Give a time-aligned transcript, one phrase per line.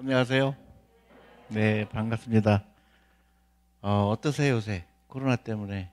[0.00, 0.54] 안녕하세요.
[1.48, 2.64] 네, 반갑습니다.
[3.82, 4.86] 어, 어떠세요, 요새?
[5.08, 5.90] 코로나 때문에.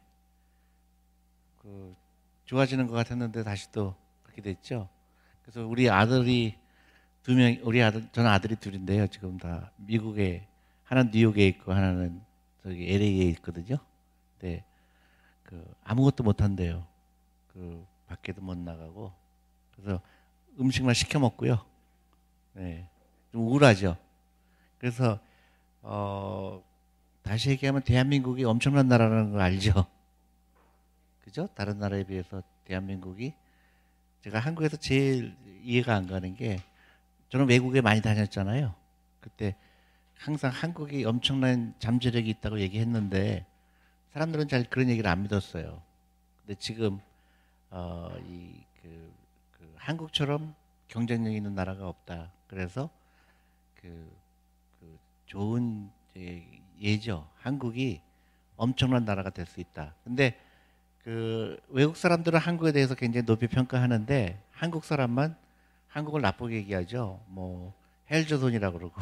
[1.57, 1.95] 그,
[2.45, 4.89] 좋아지는 것 같았는데 다시 또 그렇게 됐죠?
[5.41, 6.55] 그래서 우리 아들이
[7.23, 9.07] 두 명, 우리 아들, 저는 아들이 둘인데요.
[9.07, 10.47] 지금 다 미국에,
[10.83, 12.21] 하나는 뉴욕에 있고 하나는
[12.61, 13.77] 저기 LA에 있거든요.
[14.37, 14.63] 네.
[15.41, 16.85] 그, 아무것도 못 한대요.
[17.47, 19.11] 그, 밖에도 못 나가고.
[19.75, 19.99] 그래서
[20.59, 21.65] 음식만 시켜 먹고요.
[22.53, 22.87] 네.
[23.35, 23.97] 좀 우울하죠.
[24.77, 25.19] 그래서
[25.81, 26.63] 어,
[27.21, 29.85] 다시 얘기하면 대한민국이 엄청난 나라라는 걸 알죠.
[31.21, 31.47] 그죠?
[31.53, 33.33] 다른 나라에 비해서 대한민국이
[34.21, 36.59] 제가 한국에서 제일 이해가 안 가는 게
[37.29, 38.73] 저는 외국에 많이 다녔잖아요.
[39.19, 39.55] 그때
[40.17, 43.45] 항상 한국이 엄청난 잠재력이 있다고 얘기했는데
[44.13, 45.81] 사람들은 잘 그런 얘기를 안 믿었어요.
[46.39, 46.99] 근데 지금
[47.69, 49.13] 어, 이 그
[49.57, 50.55] 그 한국처럼
[50.87, 52.31] 경쟁력 있는 나라가 없다.
[52.47, 52.89] 그래서
[53.85, 54.17] 그,
[54.79, 55.89] 그 좋은
[56.81, 57.27] 예죠.
[57.37, 58.01] 한국이
[58.57, 59.93] 엄청난 나라가 될 수 있다.
[60.03, 60.39] 근데
[61.03, 65.37] 그 외국 사람들은 한국에 대해서 굉장히 높이 평가하는데 한국 사람만
[65.87, 67.21] 한국을 나쁘게 얘기하죠.
[67.27, 67.73] 뭐
[68.09, 69.01] 헬조선이라고 그러고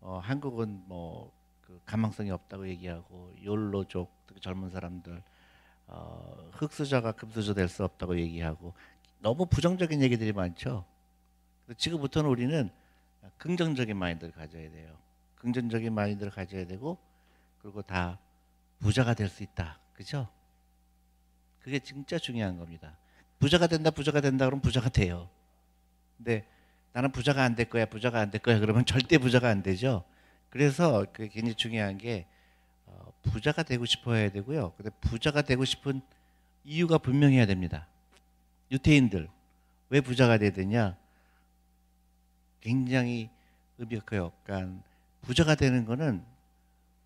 [0.00, 4.08] 어, 한국은 뭐 그 가망성이 없다고 얘기하고 욜로족
[4.40, 5.20] 젊은 사람들
[5.88, 8.72] 어, 흑수저가 금수저 될 수 없다고 얘기하고
[9.18, 10.84] 너무 부정적인 얘기들이 많죠.
[11.76, 12.70] 지금부터는 우리는
[13.38, 14.96] 긍정적인 마인드를 가져야 돼요.
[15.36, 16.98] 긍정적인 마인드를 가져야 되고
[17.60, 18.18] 그리고 다
[18.80, 19.78] 부자가 될 수 있다.
[19.94, 20.28] 그죠?
[21.60, 22.96] 그게 진짜 중요한 겁니다.
[23.38, 25.28] 부자가 된다, 부자가 된다 그러면 부자가 돼요.
[26.16, 26.46] 근데
[26.92, 30.04] 나는 부자가 안 될 거야, 부자가 안 될 거야 그러면 절대 부자가 안 되죠.
[30.50, 32.26] 그래서 그게 굉장히 중요한 게
[32.86, 34.72] 어, 부자가 되고 싶어야 되고요.
[34.76, 36.00] 근데 부자가 되고 싶은
[36.64, 37.86] 이유가 분명해야 됩니다.
[38.70, 39.28] 유태인들
[39.90, 40.96] 왜 부자가 되냐?
[42.66, 43.30] 굉장히
[43.78, 44.04] 의미가.
[44.42, 44.82] 그러니까
[45.22, 46.24] 부자가 되는 거는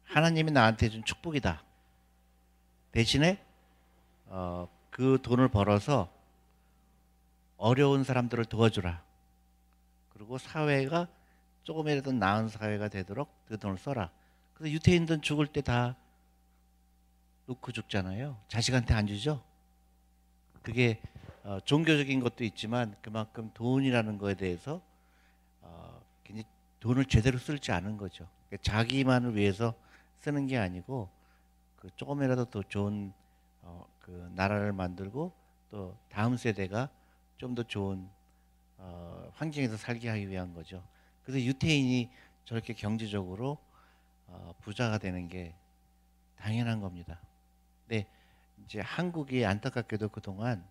[0.05, 1.63] 하나님이 나한테 준 축복이다.
[2.93, 3.45] 대신에
[4.27, 6.11] 어, 그 돈을 벌어서
[7.59, 9.03] 어려운 사람들을 도와주라.
[10.15, 11.09] 그리고 사회가
[11.65, 14.11] 조금이라도 나은 사회가 되도록 그 돈을 써라.
[14.55, 15.95] 그래서 유태인들은 죽을 때 다
[17.45, 18.39] 놓고 죽잖아요.
[18.49, 19.43] 자식한테 안 주죠.
[20.63, 21.03] 그게
[21.43, 24.81] 어, 종교적인 것도 있지만 그만큼 돈이라는 거에 대해서
[26.81, 28.27] 돈을 제대로 쓸지 않은 거죠.
[28.49, 29.75] 그러니까 자기만을 위해서
[30.21, 31.09] 쓰는 게 아니고
[31.77, 33.13] 그 조금이라도 더 좋은
[33.63, 35.33] 어, 그 나라를 만들고
[35.71, 36.89] 또 다음 세대가
[37.37, 38.09] 좀 더 좋은
[38.79, 40.83] 어, 환경에서 살게 하기 위한 거죠.
[41.23, 42.11] 그래서 유태인이
[42.45, 43.59] 저렇게 경제적으로
[44.27, 45.55] 어, 부자가 되는 게
[46.37, 47.21] 당연한 겁니다.
[47.87, 48.07] 근데
[48.65, 50.67] 이제 한국이 안타깝게도 그동안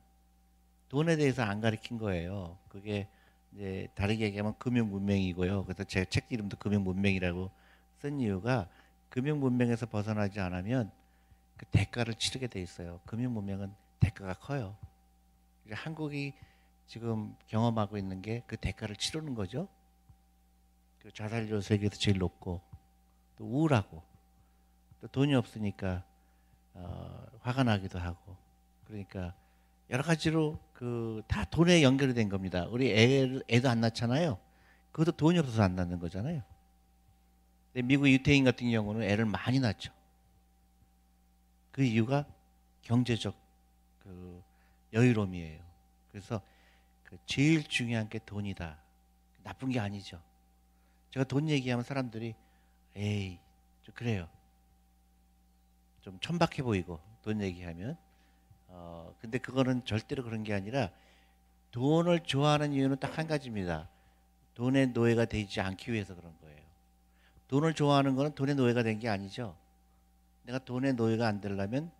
[0.89, 2.57] 돈에 대해서 안 가르친 거예요.
[2.69, 3.07] 그게
[3.53, 5.65] 이제 다르게 얘기하면 금융 문명이고요.
[5.65, 7.49] 그래서 제 책 이름도 금융 문명이라고
[7.99, 8.69] 쓴 이유가
[9.09, 10.91] 금융 문명에서 벗어나지 않으면
[11.57, 12.99] 그 대가를 치르게 돼 있어요.
[13.05, 14.77] 금융 문명은 대가가 커요.
[15.71, 16.33] 한국이
[16.87, 19.67] 지금 경험하고 있는 게 그 대가를 치르는 거죠.
[20.99, 22.61] 그 자살률 세계에서 제일 높고
[23.37, 24.01] 또 우울하고
[25.01, 26.03] 또 돈이 없으니까
[26.73, 28.35] 어, 화가 나기도 하고
[28.85, 29.33] 그러니까
[29.89, 32.66] 여러 가지로 그 다 돈에 연결이 된 겁니다.
[32.69, 34.39] 우리 애, 애도 안 낳잖아요.
[34.91, 36.41] 그것도 돈이 없어서 안 낳는 거잖아요.
[37.73, 39.91] 근데 미국 유태인 같은 경우는 애를 많이 낳죠.
[41.72, 42.25] 그 이유가
[42.81, 43.35] 경제적
[43.99, 44.41] 그
[44.94, 45.61] 여유로움이에요.
[46.11, 46.41] 그래서
[47.03, 48.78] 그 제일 중요한 게 돈이다.
[49.44, 50.22] 나쁜 게 아니죠.
[51.11, 52.35] 제가 돈 얘기하면 사람들이
[52.95, 53.39] 에이
[53.83, 54.28] 좀 그래요.
[56.01, 57.97] 좀 천박해 보이고 돈 얘기하면
[58.69, 60.90] 어, 근데 그거는 절대로 그런 게 아니라
[61.72, 63.90] 돈을 좋아하는 이유는 딱 한 가지입니다.
[64.56, 66.59] 돈의 노예가 되지 않기 위해서 그런 거예요.
[67.47, 69.56] 돈을 좋아하는 거는 돈의 노예가 된 게 아니죠.
[70.44, 71.91] 내가 돈의 노예가 안 되려면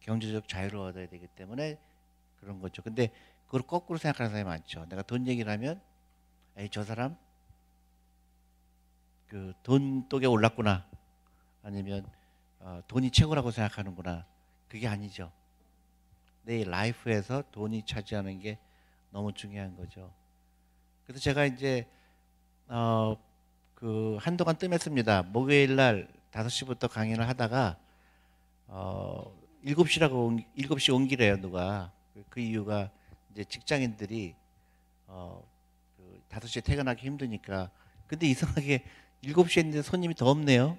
[0.00, 1.78] 경제적 자유를 얻어야 되기 때문에
[2.40, 2.82] 그런 거죠.
[2.82, 3.10] 근데
[3.46, 4.86] 그걸 거꾸로 생각하는 사람이 많죠.
[4.88, 5.80] 내가 돈 얘기를 하면
[6.56, 7.16] 에이 저 사람
[9.28, 10.86] 그 돈 독에 올랐구나.
[11.62, 12.06] 아니면
[12.60, 14.26] 어, 돈이 최고라고 생각하는구나.
[14.68, 15.32] 그게 아니죠.
[16.44, 18.58] 내 라이프에서 돈이 차지하는 게
[19.10, 20.12] 너무 중요한 거죠.
[21.06, 21.86] 그래서 제가 이제
[22.68, 23.16] 어
[23.74, 25.24] 그 한동안 뜸했습니다.
[25.24, 27.76] 목요일 날 5시부터 강연을 하다가
[28.68, 31.92] 어 7시라고 7시 옮기래요, 누가.
[32.30, 32.90] 그 이유가
[33.30, 34.34] 이제 직장인들이
[35.08, 35.42] 어
[35.98, 37.70] 그 5시에 퇴근하기 힘드니까.
[38.06, 38.84] 근데 이상하게
[39.22, 40.78] 7시에 있는데 손님이 더 없네요.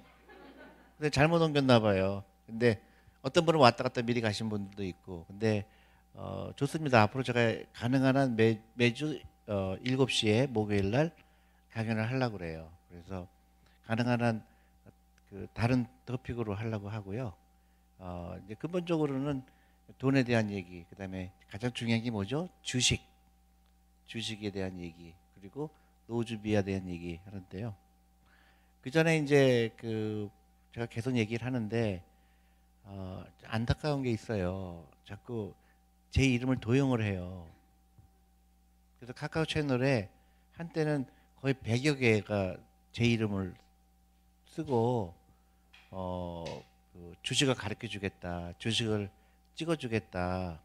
[0.98, 2.24] 근데 잘못 옮겼나 봐요.
[2.46, 2.80] 근데
[3.26, 5.24] 어떤 분은 왔다 갔다 미리 가신 분들도 있고.
[5.26, 5.66] 근데
[6.14, 7.02] 어, 좋습니다.
[7.02, 11.10] 앞으로 제가 가능한 한 매, 매주 어, 7시에 목요일 날
[11.72, 12.70] 강연을 하려고 그래요.
[12.88, 13.28] 그래서
[13.86, 14.56] 가능한 한
[15.30, 17.34] 그 다른 토픽으로 하려고 하고요.
[17.98, 19.42] 어, 이제 근본적으로는
[19.98, 22.48] 돈에 대한 얘기, 그다음에 가장 중요한 게 뭐죠?
[22.62, 23.02] 주식,
[24.06, 25.70] 주식에 대한 얘기, 그리고
[26.06, 27.74] 노후준비에 대한 얘기 하는데요.
[28.82, 30.30] 그 전에 이제 그
[30.74, 32.02] 제가 계속 얘기를 하는데
[32.88, 34.86] 어, 안타까운 게 있어요.
[35.04, 35.54] 자꾸
[36.10, 37.48] 제 이름을 도용을 해요.
[38.98, 40.08] 그래서 카카오 채널에
[40.52, 41.04] 한때는
[41.40, 42.56] 거의 100여 개가
[42.92, 43.54] 제 이름을
[44.46, 45.14] 쓰고
[45.90, 46.44] 어,
[46.92, 48.52] 그 주식을 가르쳐 주겠다.
[48.58, 49.10] 주식을
[49.54, 50.60] 찍어 주겠다.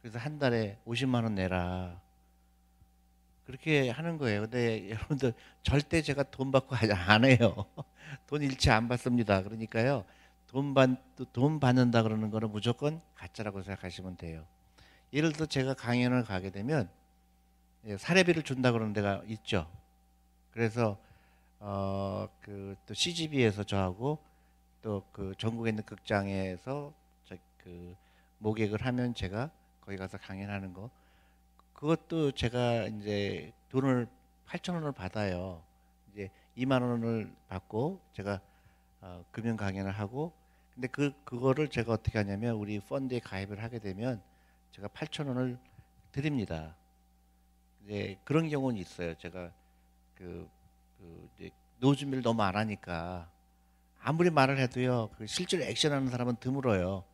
[0.00, 2.00] 그래서 한 달에 50만 원 내라.
[3.44, 4.42] 그렇게 하는 거예요.
[4.42, 7.66] 근데 여러분들 절대 제가 돈 받고 안 해요.
[8.26, 9.42] 돈 일치 안 받습니다.
[9.42, 10.04] 그러니까요.
[10.48, 10.90] 돈 받,
[11.32, 14.46] 돈 받는다 그러는 거는 무조건 가짜라고 생각하시면 돼요.
[15.12, 16.90] 예를 들어 제가 강연을 가게 되면
[17.86, 19.70] 예, 사례비를 준다 그러는 데가 있죠.
[20.52, 20.98] 그래서
[21.60, 24.18] 어 그 또 CGV에서 저하고
[24.82, 26.92] 또 그 전국에 있는 극장에서
[27.24, 27.96] 저그
[28.38, 30.90] 모객을 하면 제가 거기 가서 강연하는 거
[31.74, 34.08] 그것도 제가 이제 돈을
[34.46, 35.62] 8천 원을 받아요.
[36.12, 38.40] 이제 2만 원을 받고 제가
[39.00, 40.32] 어, 금연 강연을 하고
[40.74, 44.22] 근데 그 그거를 제가 어떻게 하냐면 우리 펀드에 가입을 하게 되면
[44.72, 45.58] 제가 8천 원을
[46.12, 46.76] 드립니다.
[47.84, 49.14] 이제 그런 경우는 있어요.
[49.16, 49.52] 제가
[50.16, 50.48] 그,
[51.36, 51.50] 그
[51.80, 53.30] 노 준비를 너무 안 하니까
[54.00, 55.10] 아무리 말을 해도요.
[55.16, 57.04] 그 실제로 액션하는 사람은 드물어요.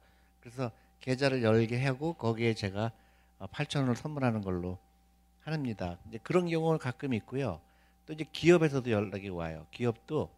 [0.41, 0.71] 그래서
[1.01, 2.93] 계좌를 열게 하고 거기에 제가
[3.41, 4.79] 8천 원을 선물하는 걸로
[5.43, 5.99] 합니다.
[6.09, 7.61] 이제 그런 경우는 가끔 있고요.
[8.07, 9.67] 또 이제 기업에서도 연락이 와요.
[9.71, 10.31] 기업도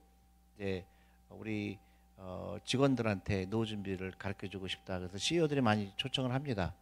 [0.56, 0.84] 이제
[1.30, 1.78] 우리
[2.16, 4.98] 어 직원들한테 노후 준비를 가르쳐 주고 싶다.
[4.98, 6.74] 그래서 CEO들이 많이 초청을 합니다.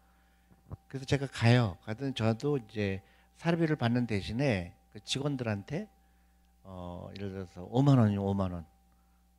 [0.89, 1.77] 그래서 제가 가요.
[1.85, 3.03] 가든 저도 이제
[3.37, 5.89] 사례비를 받는 대신에 그 직원들한테
[6.63, 8.65] 어 예를 들어서 5만 원이면 5만 원,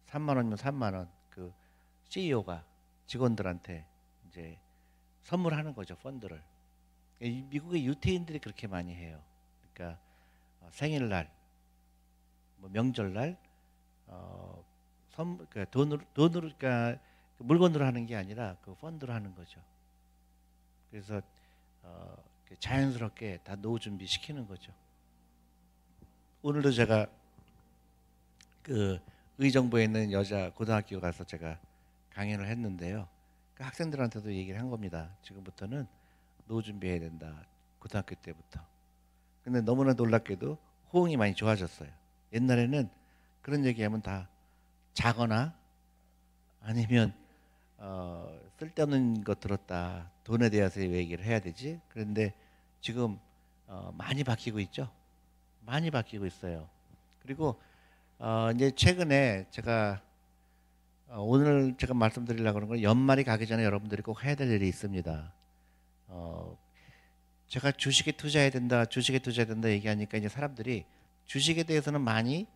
[0.07, 1.10] 3만 원이면 3만 원.
[1.30, 1.54] 그
[2.10, 2.63] CEO가
[3.07, 3.86] 직원들한테
[4.28, 4.60] 이제
[5.24, 6.42] 선물하는 거죠 펀드를.
[7.19, 9.22] 미국의 유태인들이 그렇게 많이 해요.
[9.74, 10.00] 그러니까
[10.62, 11.31] 어, 생일날,
[12.57, 13.38] 뭐 명절날,
[14.07, 14.63] 어,
[15.15, 17.00] 선, 그러니까 돈으로 돈으로 그러니까
[17.38, 19.62] 그 물건으로 하는 게 아니라 그 펀드로 하는 거죠.
[20.91, 21.21] 그래서
[21.83, 22.15] 어,
[22.59, 24.73] 자연스럽게 다 노후 준비 시키는 거죠.
[26.41, 27.07] 오늘도 제가
[28.62, 29.00] 그
[29.38, 31.59] 의정부에 있는 여자 고등학교 가서 제가
[32.11, 33.07] 강연을 했는데요.
[33.56, 35.15] 그 학생들한테도 얘기를 한 겁니다.
[35.23, 35.88] 지금부터는
[36.47, 37.45] 노후 준비해야 된다.
[37.79, 38.59] 고등학교 때부터.
[39.44, 40.57] 근데 너무나 놀랍게도
[40.94, 41.89] 호응이 많이 좋아졌어요.
[42.33, 42.89] 옛날에는
[43.41, 44.27] 그런 얘기하면 다
[44.95, 45.53] 자거나
[46.62, 47.13] 아니면
[47.77, 50.09] 어, 쓸데없는 것 들었다.
[50.24, 51.80] 돈에 대해서 얘기를 해야 되지.
[51.89, 52.33] 그런데
[52.81, 53.19] 지금
[53.68, 54.89] 어, 많이 바뀌고 있죠.
[55.59, 56.68] 많이 바뀌고 있어요.
[57.21, 57.62] 그리고
[58.18, 60.01] 어, 이제 최근에 제가
[61.09, 65.33] 어, 오늘 제가 말씀드리려고 하는 건 연말이 가기 전에 여러분들이 꼭 해야 될 일이 있습니다.
[66.07, 66.57] 어,
[67.47, 70.86] 제가 주식에 투자해야 된다, 주식에 투자해야 된다 얘기하니까 이제 사람들이
[71.25, 72.47] 주식에 대해서는 많이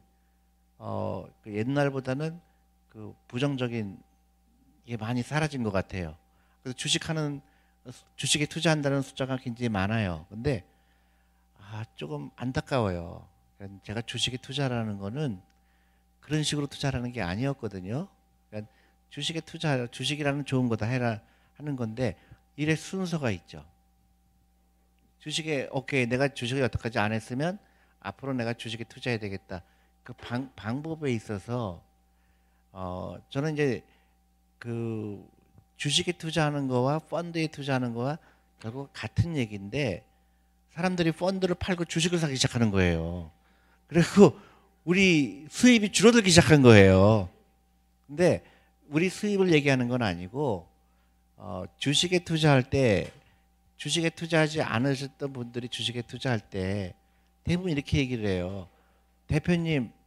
[0.80, 2.40] 어, 그 옛날보다는
[2.90, 4.02] 그 부정적인
[4.86, 6.18] 게 많이 사라진 것 같아요.
[6.64, 7.42] 그래서 주식하는
[8.16, 10.26] 주식에 투자한다는 숫자가 굉장히 많아요.
[10.30, 10.64] 근데
[11.58, 13.28] 아, 조금 안타까워요.
[13.58, 15.42] 그러니까 제가 주식에 투자라는 거는
[16.22, 18.08] 그런 식으로 투자하는 게 아니었거든요.
[18.50, 18.72] 그러니까
[19.10, 21.22] 주식에 투자, 주식이라는 좋은 거다 해라
[21.58, 22.18] 하는 건데
[22.56, 23.66] 일의 순서가 있죠.
[25.20, 27.60] 주식에 오케이 내가 주식을 여태까지 안 했으면
[28.00, 29.62] 앞으로 내가 주식에 투자해야 되겠다.
[30.10, 31.84] 그 방, 방법에 있어서
[32.72, 33.84] 어 저는 이제
[34.58, 35.24] 그
[35.78, 38.18] 주식에 투자하는 거와 펀드에 투자하는 거와
[38.60, 40.04] 결국 같은 얘기인데
[40.72, 43.30] 사람들이 펀드를 팔고 주식을 사기 시작하는 거예요.
[43.86, 44.36] 그리고
[44.84, 47.30] 우리 수입이 줄어들기 시작한 거예요.
[48.08, 48.44] 근데
[48.88, 50.68] 우리 수입을 얘기하는 건 아니고
[51.36, 53.12] 어, 주식에 투자할 때
[53.78, 56.96] 주식에 투자하지 않으셨던 분들이 주식에 투자할 때
[57.44, 58.68] 대부분 이렇게 얘기를 해요.
[59.28, 59.99] 대표님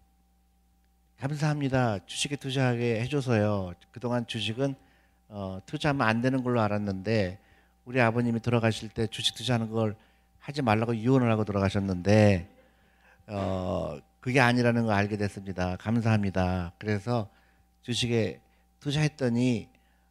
[1.22, 2.00] 감사합니다.
[2.04, 3.74] 주식에 투자하게 해줘서요.
[3.92, 4.74] 그동안 주식은
[5.28, 7.38] 어, 투자하면 안 되는 걸로 알았는데
[7.84, 9.94] 우리 아버님이 돌아가실 때 주식 투자하는 걸
[10.40, 12.48] 하지 말라고 유언을 하고 돌아가셨는데
[13.28, 15.76] 어, 그게 아니라는 걸 알게 됐습니다.
[15.76, 16.72] 감사합니다.
[16.78, 17.30] 그래서
[17.82, 18.40] 주식에
[18.80, 19.68] 투자했더니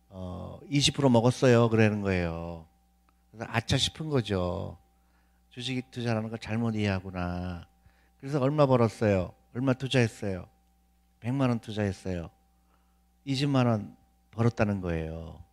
[0.08, 1.68] 어, 20% 먹었어요.
[1.68, 2.65] 그러는 거예요.
[3.32, 4.77] 그래서 아차 싶은 거죠.
[5.50, 7.68] 주식 투자라는 걸 잘못 이해했구나.
[8.22, 9.34] 그래서 얼마 벌었어요?
[9.53, 10.48] 얼마 투자했어요?
[11.22, 12.30] 100만 원 투자했어요.
[13.25, 13.96] 20만 원
[14.32, 15.44] 벌었다는 거예요.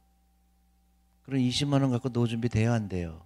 [1.23, 3.25] 그럼 20만 원 갖고 노후 준비 돼요 안 돼요.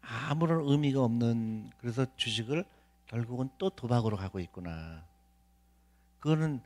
[0.00, 2.64] 아무런 의미가 없는 그래서 주식을
[3.06, 5.04] 결국은 또 도박으로 가고 있구나.
[6.18, 6.60] 그거는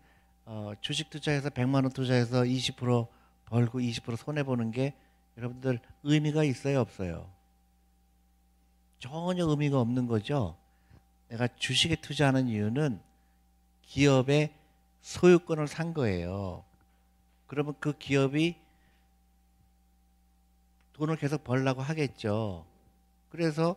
[0.46, 3.06] 어, 주식 투자해서 100만 원 투자해서 20%
[3.46, 4.94] 벌고 20% 손해 보는 게
[5.36, 7.30] 여러분들 의미가 있어요, 없어요?
[8.98, 10.56] 전혀 의미가 없는 거죠.
[11.28, 13.00] 내가 주식에 투자하는 이유는
[13.86, 14.54] 기업의
[15.02, 16.64] 소유권을 산 거예요.
[17.46, 18.56] 그러면 그 기업이
[20.94, 22.64] 돈을 계속 벌라고 하겠죠.
[23.30, 23.76] 그래서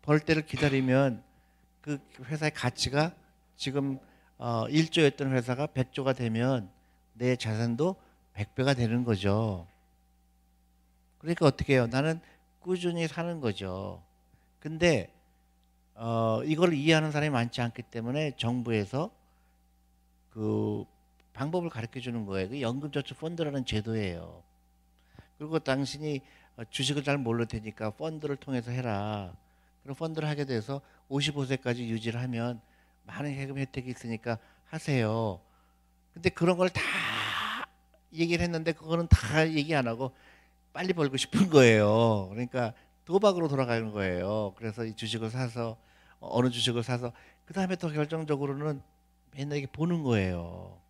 [0.00, 1.22] 벌 때를 기다리면
[1.80, 3.12] 그 회사의 가치가
[3.56, 3.98] 지금
[4.38, 6.70] 어 1조였던 회사가 100조가 되면
[7.14, 7.96] 내 자산도
[8.34, 9.66] 100배가 되는 거죠.
[11.18, 11.86] 그러니까 어떻게 해요?
[11.86, 12.20] 나는
[12.60, 14.02] 꾸준히 사는 거죠.
[14.58, 15.12] 근데
[15.94, 19.10] 어 이걸 이해하는 사람이 많지 않기 때문에 정부에서
[20.32, 20.84] 그
[21.32, 22.48] 방법을 가르쳐 주는 거예요.
[22.48, 24.42] 그 연금저축 펀드라는 제도예요.
[25.38, 26.20] 그리고 당신이
[26.70, 29.34] 주식을 잘 모를 테니까 펀드를 통해서 해라.
[29.82, 32.60] 그런 펀드를 하게 돼서 55세까지 유지를 하면
[33.04, 35.40] 많은 세금 혜택이 있으니까 하세요.
[36.14, 36.80] 근데 그런 걸 다
[38.12, 40.14] 얘기를 했는데 그거는 다 얘기 안 하고
[40.72, 42.28] 빨리 벌고 싶은 거예요.
[42.30, 42.74] 그러니까
[43.06, 44.54] 도박으로 돌아가는 거예요.
[44.56, 45.76] 그래서 이 주식을 사서
[46.20, 47.12] 어느 주식을 사서
[47.46, 48.82] 그 다음에 또 결정적으로는
[49.34, 50.80] 맨날 이게 보는 거예요.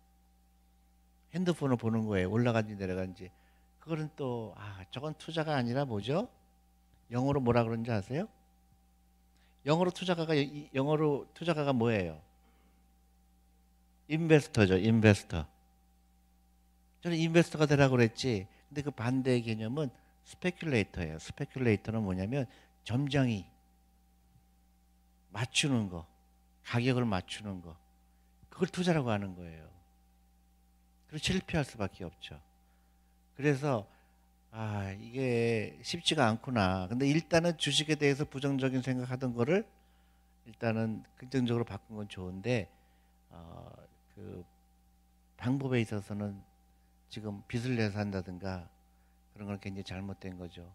[1.33, 2.29] 핸드폰을 보는 거예요.
[2.29, 3.31] 올라간지 내려간지.
[3.79, 6.29] 그거는 또, 아, 저건 투자가 아니라 뭐죠?
[7.11, 8.27] 영어로 뭐라 그러는지 아세요?
[9.65, 10.33] 영어로 투자가가,
[10.73, 12.21] 영어로 투자가가 뭐예요?
[14.07, 15.47] investor죠, investor.
[17.01, 18.47] 저는 investor가 되라고 그랬지.
[18.67, 19.89] 근데 그 반대의 개념은
[20.25, 21.17] speculator예요.
[21.17, 22.45] speculator는 뭐냐면
[22.83, 23.45] 점장이
[25.29, 26.05] 맞추는 거,
[26.63, 27.82] 가격을 맞추는 거.
[28.53, 29.67] 그걸 투자라고 하는 거예요.
[31.07, 32.39] 그래서 실패할 수밖에 없죠.
[33.35, 33.87] 그래서
[34.51, 36.87] 아 이게 쉽지가 않구나.
[36.87, 39.67] 근데 일단은 주식에 대해서 부정적인 생각하던 거를
[40.45, 42.69] 일단은 긍정적으로 바꾼 건 좋은데
[43.31, 43.71] 어,
[44.13, 44.45] 그
[45.37, 46.39] 방법에 있어서는
[47.09, 48.69] 지금 빚을 내서 한다든가
[49.33, 50.71] 그런 건 굉장히 잘못된 거죠.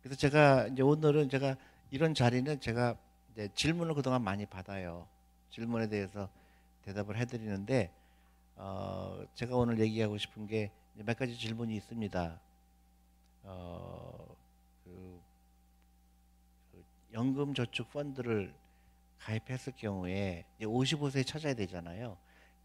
[0.00, 1.56] 그래서 제가 이제 오늘은 제가
[1.90, 2.96] 이런 자리는 제가
[3.56, 5.08] 질문을 그동안 많이 받아요.
[5.50, 6.30] 질문에 대해서
[6.84, 7.92] 대답을 해드리는데
[8.56, 12.40] 어, 제가 오늘 얘기하고 싶은 게 몇 가지 질문이 있습니다.
[13.42, 14.36] 어,
[14.84, 15.20] 그,
[16.70, 18.54] 그 연금저축 펀드를
[19.18, 22.16] 가입했을 경우에 55세에 찾아야 되잖아요.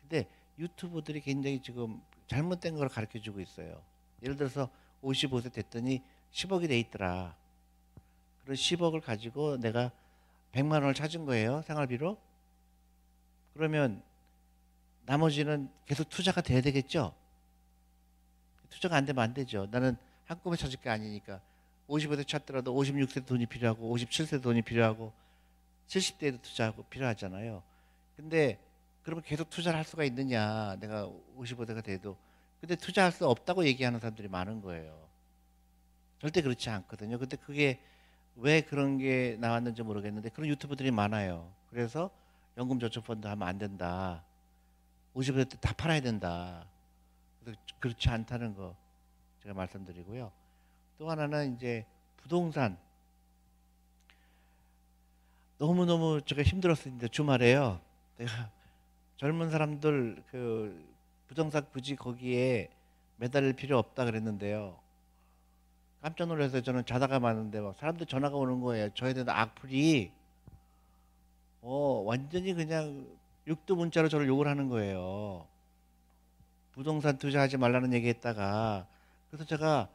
[0.02, 3.82] 근데 유튜브들이 굉장히 지금 잘못된 걸 가르쳐 주고 있어요.
[4.22, 4.70] 예를 들어서
[5.02, 7.36] 55세 됐더니 10억이 돼 있더라.
[8.44, 9.92] 그런 10억을 가지고 내가
[10.52, 11.64] 100만 원을 찾은 거예요.
[11.64, 12.18] 생활비로.
[13.54, 14.04] 그러면
[15.10, 17.16] 나머지는 계속 투자가 돼야 되겠죠?
[18.70, 19.68] 투자가 안 되면 안 되죠.
[19.72, 21.42] 나는 한꺼번에 찾을 게 아니니까
[21.88, 25.12] 55세 찾더라도 56세 돈이 필요하고 57세 돈이 필요하고
[25.88, 27.64] 70대에도 투자하고 필요하잖아요.
[28.18, 28.60] 근데
[29.02, 30.76] 그러면 계속 투자를 할 수가 있느냐?
[30.76, 32.16] 내가 55세가 돼도.
[32.62, 35.10] 근데 투자할 수 없다고 얘기하는 사람들이 많은 거예요.
[36.22, 37.18] 절대 그렇지 않거든요.
[37.18, 37.82] 근데 그게
[38.36, 41.52] 왜 그런 게 나왔는지 모르겠는데 그런 유튜브들이 많아요.
[41.72, 42.12] 그래서
[42.58, 44.24] 연금저축펀드 하면 안 된다.
[45.16, 46.66] 50대 때다 팔아야 된다.
[47.80, 48.76] 그렇지 않다는 거
[49.42, 50.32] 제가 말씀드리고요.
[50.98, 51.86] 또 하나는 이제
[52.18, 52.78] 부동산
[55.58, 57.82] 너무 너무 제가 힘들었는데 주말에요.
[58.18, 58.52] 내가
[59.18, 60.88] 젊은 사람들 그
[61.28, 62.70] 부동산 굳이 거기에
[63.18, 64.80] 매달릴 필요 없다 그랬는데요.
[66.02, 68.90] 깜짝 놀라서 저는 자다가 봤는데 막 사람들 전화가 오는 거예요.
[68.94, 70.12] 저에 대한 악플이
[71.62, 73.06] 어 완전히 그냥
[73.50, 75.48] 육두 문자로 저를 욕을 하는 거예요.
[76.72, 78.88] 부동산 투자하지 말라는 얘기했다가
[79.28, 79.90] 그래서 제가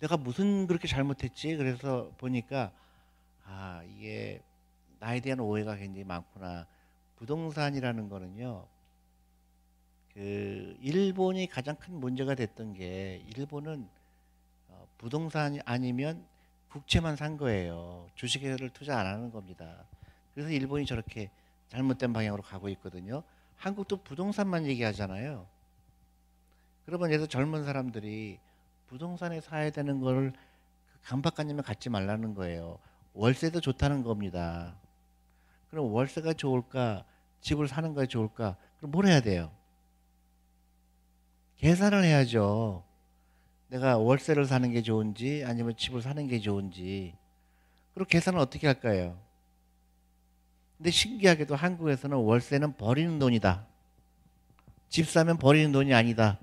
[0.00, 1.56] 내가 무슨 그렇게 잘못했지?
[1.56, 2.70] 그래서 보니까
[3.44, 4.42] 아 이게
[5.00, 6.66] 나에 대한 오해가 굉장히 많구나.
[7.16, 8.66] 부동산이라는 거는요.
[10.12, 13.88] 그 일본이 가장 큰 문제가 됐던 게 일본은
[14.68, 16.26] 어, 부동산이 아니면
[16.68, 18.10] 국채만 산 거예요.
[18.14, 19.84] 주식을 투자 안 하는 겁니다.
[20.34, 21.30] 그래서 일본이 저렇게
[21.68, 23.22] 잘못된 방향으로 가고 있거든요.
[23.56, 25.46] 한국도 부동산만 얘기하잖아요.
[26.86, 28.38] 그러면 예를 젊은 사람들이
[28.86, 30.32] 부동산에 사야 되는 걸그
[31.04, 32.78] 강박관념에 갖지 말라는 거예요.
[33.14, 34.76] 월세도 좋다는 겁니다.
[35.70, 37.04] 그럼 월세가 좋을까?
[37.40, 38.56] 집을 사는 게 좋을까?
[38.78, 39.50] 그럼 뭘 해야 돼요?
[41.56, 42.84] 계산을 해야죠.
[43.68, 47.14] 내가 월세를 사는 게 좋은지 아니면 집을 사는 게 좋은지.
[47.92, 49.18] 그럼 계산을 어떻게 할까요?
[50.78, 53.66] 근데 신기하게도 한국에서는 월세는 버리는 돈이다.
[54.88, 56.38] 집 사면 버리는 돈이 아니다.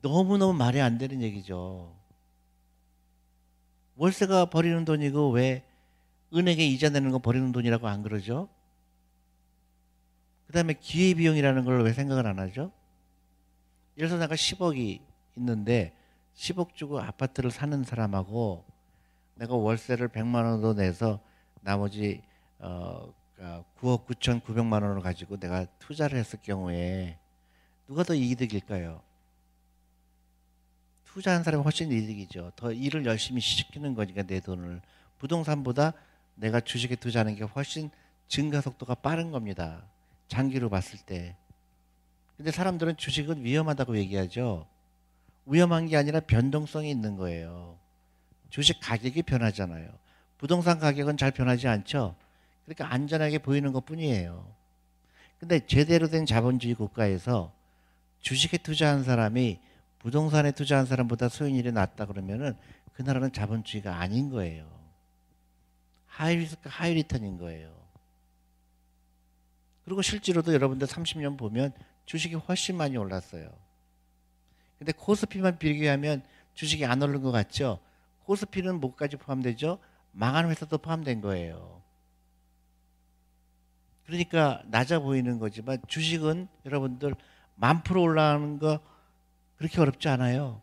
[0.00, 1.94] 너무너무 말이 안 되는 얘기죠.
[3.96, 5.62] 월세가 버리는 돈이고 왜
[6.34, 8.48] 은행에 이자 내는 거 버리는 돈이라고 안 그러죠?
[10.46, 12.72] 그 다음에 기회비용이라는 걸 왜 생각을 안 하죠?
[13.98, 15.00] 예를 들어서 내가 10억이
[15.36, 15.94] 있는데
[16.34, 18.64] 10억 주고 아파트를 사는 사람하고
[19.34, 21.20] 내가 월세를 100만 원으로 내서
[21.60, 22.22] 나머지
[22.58, 27.18] 어 9억 9천 9백만 원을 가지고 내가 투자를 했을 경우에
[27.86, 29.02] 누가 더 이득일까요?
[31.04, 32.52] 투자한 사람이 훨씬 이득이죠.
[32.54, 34.80] 더 일을 열심히 시키는 거니까 내 돈을
[35.18, 35.92] 부동산보다
[36.36, 37.90] 내가 주식에 투자하는 게 훨씬
[38.28, 39.82] 증가 속도가 빠른 겁니다.
[40.28, 41.36] 장기로 봤을 때.
[42.36, 44.66] 근데 사람들은 주식은 위험하다고 얘기하죠.
[45.46, 47.76] 위험한 게 아니라 변동성이 있는 거예요.
[48.50, 49.90] 주식 가격이 변하잖아요.
[50.38, 52.14] 부동산 가격은 잘 변하지 않죠.
[52.70, 54.46] 그러니까 안전하게 보이는 것 뿐이에요.
[55.40, 57.52] 근데 제대로 된 자본주의 국가에서
[58.20, 59.58] 주식에 투자한 사람이
[59.98, 62.56] 부동산에 투자한 사람보다 수익률이 낮다 그러면은
[62.92, 64.70] 그 나라는 자본주의가 아닌 거예요.
[66.06, 67.74] high risk high return인 거예요.
[69.84, 71.72] 그리고 실제로도 여러분들 30년 보면
[72.06, 73.50] 주식이 훨씬 많이 올랐어요.
[74.78, 76.22] 근데 코스피만 비교하면
[76.54, 77.80] 주식이 안 오른 것 같죠?
[78.24, 79.78] 코스피는 뭐까지 포함되죠?
[80.12, 81.79] 망한 회사도 포함된 거예요.
[84.10, 87.14] 그러니까 낮아 보이는 거지만 주식은 여러분들
[87.54, 88.80] 만 프로 올라가는 거
[89.56, 90.60] 그렇게 어렵지 않아요.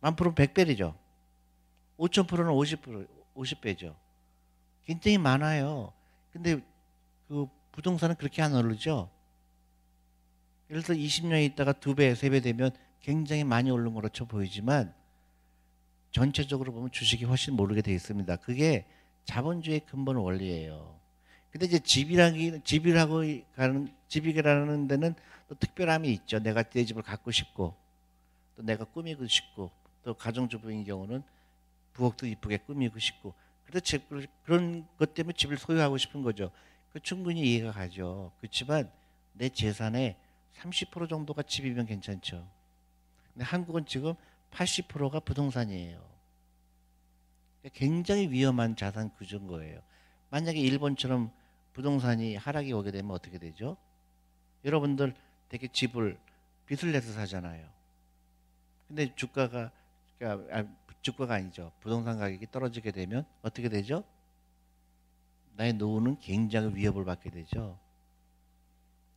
[0.00, 0.94] 만 프로는 100배이죠.
[1.98, 3.94] 5천 프로는 50%, 50배죠.
[4.84, 5.94] 굉장히 많아요.
[6.30, 6.60] 근데
[7.28, 9.08] 그 부동산은 그렇게 안 오르죠.
[10.68, 14.92] 예를 들어 20년 있다가 2배, 3배 되면 굉장히 많이 오른 쳐 보이지만
[16.10, 18.36] 전체적으로 보면 주식이 훨씬 모르게 되어 있습니다.
[18.36, 18.86] 그게
[19.24, 21.01] 자본주의 근본 원리예요.
[21.52, 23.22] 근데 이제 집이라기 집이라고
[23.54, 25.14] 가는 집이라는 데는
[25.48, 26.38] 또 특별함이 있죠.
[26.38, 27.74] 내가 내 집을 갖고 싶고
[28.56, 29.70] 또 내가 꾸미고 싶고
[30.02, 31.22] 또 가정주부인 경우는
[31.92, 33.34] 부엌도 이쁘게 꾸미고 싶고
[33.66, 33.98] 그렇지
[34.44, 36.50] 그런 것 때문에 집을 소유하고 싶은 거죠.
[36.92, 38.32] 그 충분히 이해가 가죠.
[38.40, 38.90] 그렇지만
[39.34, 40.16] 내 재산의
[40.54, 42.46] 30% 정도가 집이면 괜찮죠.
[43.32, 44.14] 근데 한국은 지금
[44.52, 46.02] 80%가 부동산이에요.
[47.74, 49.80] 굉장히 위험한 자산 구조인 거예요.
[50.30, 51.30] 만약에 일본처럼
[51.72, 53.76] 부동산이 하락이 오게 되면 어떻게 되죠?
[54.64, 55.14] 여러분들
[55.48, 56.18] 되게 집을
[56.66, 57.68] 빚을 내서 사잖아요.
[58.88, 59.70] 근데 주가가
[60.18, 60.64] 그러니까 아,
[61.00, 61.72] 주가가 아니죠.
[61.80, 64.04] 부동산 가격이 떨어지게 되면 어떻게 되죠?
[65.56, 67.78] 나의 노후는 굉장히 위협을 받게 되죠.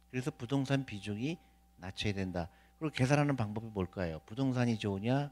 [0.09, 1.37] 그래서 부동산 비중이
[1.77, 2.49] 낮춰야 된다.
[2.79, 4.19] 그리고 계산하는 방법이 뭘까요?
[4.25, 5.31] 부동산이 좋으냐?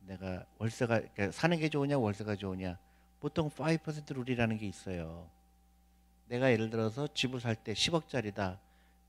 [0.00, 1.98] 내가 월세가 그러니까 사는 게 좋으냐?
[1.98, 2.78] 월세가 좋으냐?
[3.20, 5.28] 보통 5% 룰이라는 게 있어요.
[6.28, 8.58] 내가 예를 들어서 집을 살 때 10억짜리다.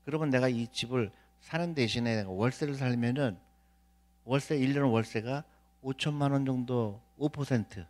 [0.04, 3.38] 그러면 내가 이 집을 사는 대신에 월세를 살면은
[4.24, 5.44] 월세 1년 월세가
[5.82, 7.86] 5천만 원 정도 5%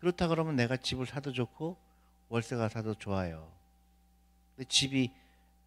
[0.00, 1.76] 그렇다 그러면 내가 집을 사도 좋고
[2.28, 3.50] 월세가 사도 좋아요.
[4.54, 5.12] 근데 집이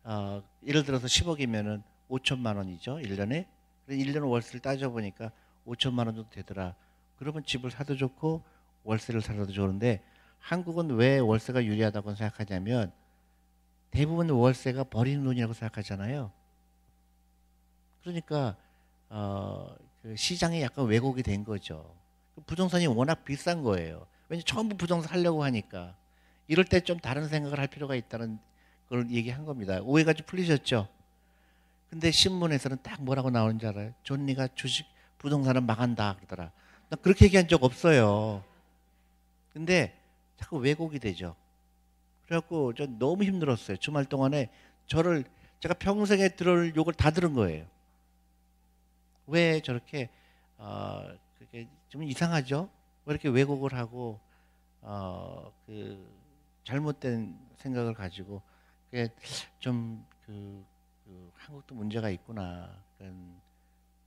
[0.04, 2.96] 어, 예를 들어서 10억이면은 5천만 원이죠.
[2.98, 3.46] 1년에.
[3.90, 5.32] 1년 월세를 따져 보니까
[5.66, 6.76] 5천만 원 정도 되더라.
[7.18, 8.44] 그러면 집을 사도 좋고
[8.84, 10.02] 월세를 살아도 좋은데
[10.40, 12.92] 한국은 왜 월세가 유리하다고 생각하냐면
[13.92, 16.32] 대부분 월세가 버리는 돈이라고 생각하잖아요.
[18.02, 18.56] 그러니까
[19.10, 21.96] 어, 그 시장에 약간 왜곡이 된 거죠.
[22.46, 24.08] 부동산이 워낙 비싼 거예요.
[24.30, 25.96] 왜냐 전부 부동산 하려고 하니까
[26.48, 28.40] 이럴 때 좀 다른 생각을 할 필요가 있다는
[28.88, 29.80] 걸 얘기한 겁니다.
[29.84, 30.88] 오해가 좀 풀리셨죠?
[31.90, 33.94] 근데 신문에서는 딱 뭐라고 나오는지 알아요?
[34.04, 34.86] 존니가 주식
[35.18, 36.52] 부동산은 망한다 그러더라.
[36.90, 38.44] 나 그렇게 얘기한 적 없어요.
[39.54, 39.99] 근데
[40.40, 41.36] 자꾸 왜곡이 되죠.
[42.26, 43.78] 그래갖고 저 너무 힘들었어요.
[43.78, 44.50] 주말 동안에
[44.88, 45.26] 저를
[45.60, 47.66] 제가 평생에 들을 욕을 다 들은 거예요.
[49.28, 50.10] 왜 저렇게
[50.58, 51.06] 어
[51.38, 52.70] 그게 좀 이상하죠?
[53.06, 54.20] 왜 이렇게 왜곡을 하고
[54.82, 56.20] 어 그
[56.64, 58.42] 잘못된 생각을 가지고
[58.86, 59.10] 그게
[59.60, 60.66] 좀그
[61.06, 62.76] 그 한국도 문제가 있구나.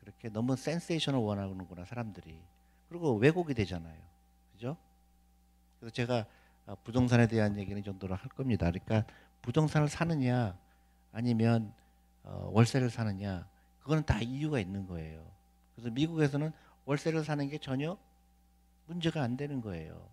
[0.01, 2.41] 그렇게 너무 센세이션을 원하는구나 사람들이.
[2.89, 4.01] 그리고 왜곡이 되잖아요.
[4.53, 4.77] 그죠?
[5.83, 6.27] 그래서 제가
[6.67, 8.71] 어, 부동산에 대한 얘기는 정도로 할 겁니다.
[8.71, 9.05] 그러니까
[9.43, 10.57] 부동산을 사느냐
[11.11, 11.75] 아니면
[12.23, 13.49] 어, 월세를 사느냐
[13.81, 15.29] 그거는 다 이유가 있는 거예요.
[15.75, 16.53] 그래서 미국에서는
[16.85, 17.99] 월세를 사는 게 전혀
[18.87, 20.09] 문제가 안 되는 거예요.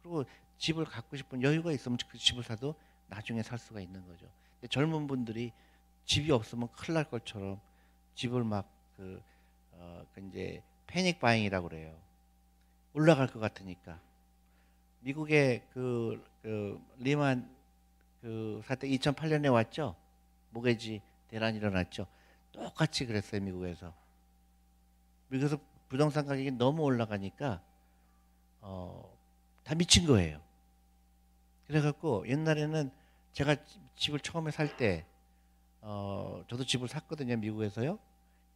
[0.00, 0.24] 그리고
[0.56, 2.74] 집을 갖고 싶은 여유가 있으면 그 집을 사도
[3.08, 4.26] 나중에 살 수가 있는 거죠.
[4.54, 5.52] 근데 젊은 분들이
[6.06, 7.60] 집이 없으면 큰일 날 것처럼
[8.14, 9.22] 집을 막그
[9.72, 11.94] 어, 그 이제 패닉 바잉이라고 그래요.
[12.94, 14.00] 올라갈 것 같으니까.
[15.04, 17.54] 미국의 그, 그 리만
[18.22, 19.94] 그 사태 2008년에 왔죠.
[20.50, 22.06] 모래지 대란이 일어났죠.
[22.52, 23.92] 똑같이 그랬어요 미국에서.
[25.28, 27.60] 미국에서 부동산 가격이 너무 올라가니까
[28.62, 29.14] 어,
[29.62, 30.40] 다 미친 거예요.
[31.66, 32.90] 그래갖고 옛날에는
[33.34, 33.56] 제가
[33.96, 35.04] 집을 처음에 살 때,
[35.82, 37.98] 어, 저도 집을 샀거든요, 미국에서요.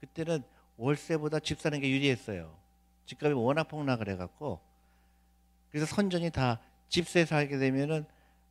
[0.00, 0.42] 그때는
[0.76, 2.56] 월세보다 집 사는 게 유리했어요.
[3.06, 4.60] 집값이 워낙 폭락을 해갖고,
[5.70, 8.04] 그래서 선전이 다 집세 살게 되면은,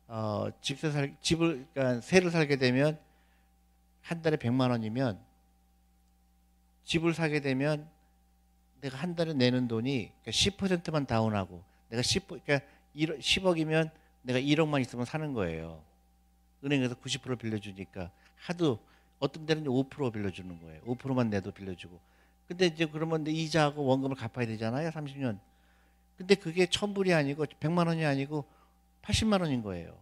[0.06, 2.98] 어, 집세 살, 집을, 그러니까 세를 살게 되면
[4.02, 5.18] 한 달에 100만 원이면
[6.84, 7.86] 집을 사게 되면
[8.80, 12.60] 내가 한 달에 내는 돈이 그러니까 10%만 다운하고 내가 10, 그러니까
[12.96, 13.90] 1억, 10억이면
[14.22, 15.82] 내가 1억만 있으면 사는 거예요.
[16.64, 18.78] 은행에서 90% 빌려주니까 하도
[19.18, 20.80] 어떤 데는 5% 빌려주는 거예요.
[20.82, 22.00] 5%만 내도 빌려주고.
[22.46, 24.88] 근데 이제 그러면 내 이자하고 원금을 갚아야 되잖아요.
[24.90, 25.38] 30년.
[26.18, 28.44] 근데 그게 1000불이 아니고 100만 원이 아니고
[29.02, 29.96] 80만 원인 거예요.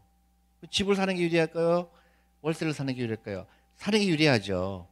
[0.71, 1.91] 집을 사는 게 유리할까요?
[2.41, 3.47] 월세를 사는 게 유리할까요?
[3.77, 4.89] 사는 게 유리하죠.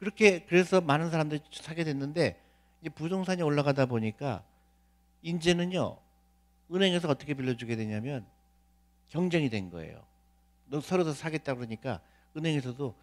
[0.00, 2.42] 그렇게 그래서 많은 사람들이 사게 됐는데
[2.80, 4.44] 이제 부동산이 올라가다 보니까
[5.22, 5.98] 이제는요
[6.72, 8.26] 은행에서 어떻게 빌려주게 되냐면
[9.08, 10.04] 경쟁이 된 거예요.
[10.66, 12.00] 너 서로 더 사겠다 그러니까
[12.36, 12.96] 은행에서도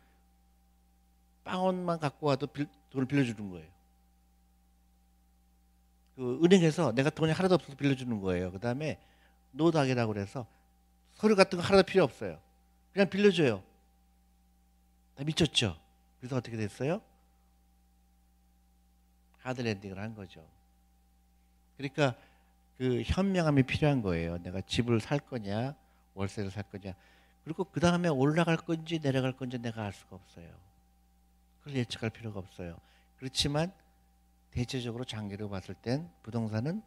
[1.45, 3.78] 빵원만 갖고 와도 빌, 돈을 빌려주는 거예요.
[6.19, 8.51] 그 은행에서 내가 돈이 하나도 없어서 빌려주는 거예요.
[8.51, 8.99] 그 다음에
[9.51, 10.45] no doc이라고 그래서
[11.13, 12.41] 서류 같은 거 하나도 필요 없어요.
[12.91, 13.63] 그냥 빌려줘요.
[15.15, 15.79] 다 미쳤죠.
[16.19, 17.01] 그래서 어떻게 됐어요?
[19.37, 20.45] 하드랜딩을 한 거죠.
[21.77, 22.15] 그러니까
[22.77, 24.39] 그 현명함이 필요한 거예요.
[24.39, 25.73] 내가 집을 살 거냐,
[26.15, 26.95] 월세를 살 거냐.
[27.45, 30.49] 그리고 그 다음에 올라갈 건지 내려갈 건지 내가 알 수가 없어요.
[31.59, 32.77] 그걸 예측할 필요가 없어요.
[33.15, 33.71] 그렇지만
[34.51, 36.81] 대체적으로 장기로 봤을 땐 부동산은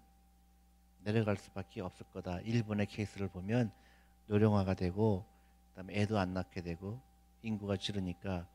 [1.05, 2.41] 내려갈 수밖에 없을 거다.
[2.41, 3.73] 일본의 케이스를 보면
[4.27, 5.25] 노령화가 되고
[5.71, 7.01] 그다음에 애도 안 낳게 되고
[7.43, 8.47] 인구가 줄으니까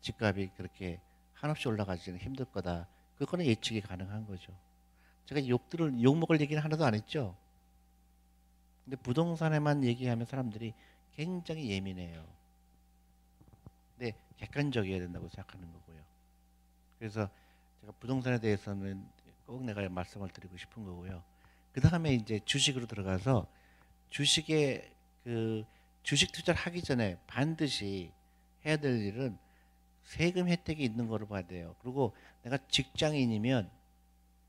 [0.00, 1.00] 집값이 그렇게
[1.32, 2.88] 한없이 올라가지는 힘들 거다.
[3.16, 4.52] 그거는 예측이 가능한 거죠.
[5.26, 7.36] 제가 욕들을 욕먹을 얘기는 하나도 안 했죠.
[8.84, 10.74] 근데 부동산에만 얘기하면 사람들이
[11.12, 12.26] 굉장히 예민해요.
[13.96, 16.02] 근데 객관적이어야 된다고 생각하는 거고요.
[16.98, 17.30] 그래서
[17.84, 19.06] 제가 부동산에 대해서는
[19.44, 21.22] 꼭 내가 말씀을 드리고 싶은 거고요.
[21.72, 23.46] 그 다음에 이제 주식으로 들어가서
[24.08, 24.90] 주식에
[25.22, 25.64] 그
[26.02, 28.10] 주식 투자를 하기 전에 반드시
[28.64, 29.36] 해야 될 일은
[30.02, 31.76] 세금 혜택이 있는 거로 봐야 돼요.
[31.80, 33.70] 그리고 내가 직장인이면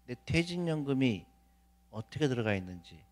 [0.08, 1.26] 내 퇴직연금이
[1.92, 3.04] 어떻게 들어가 있는지.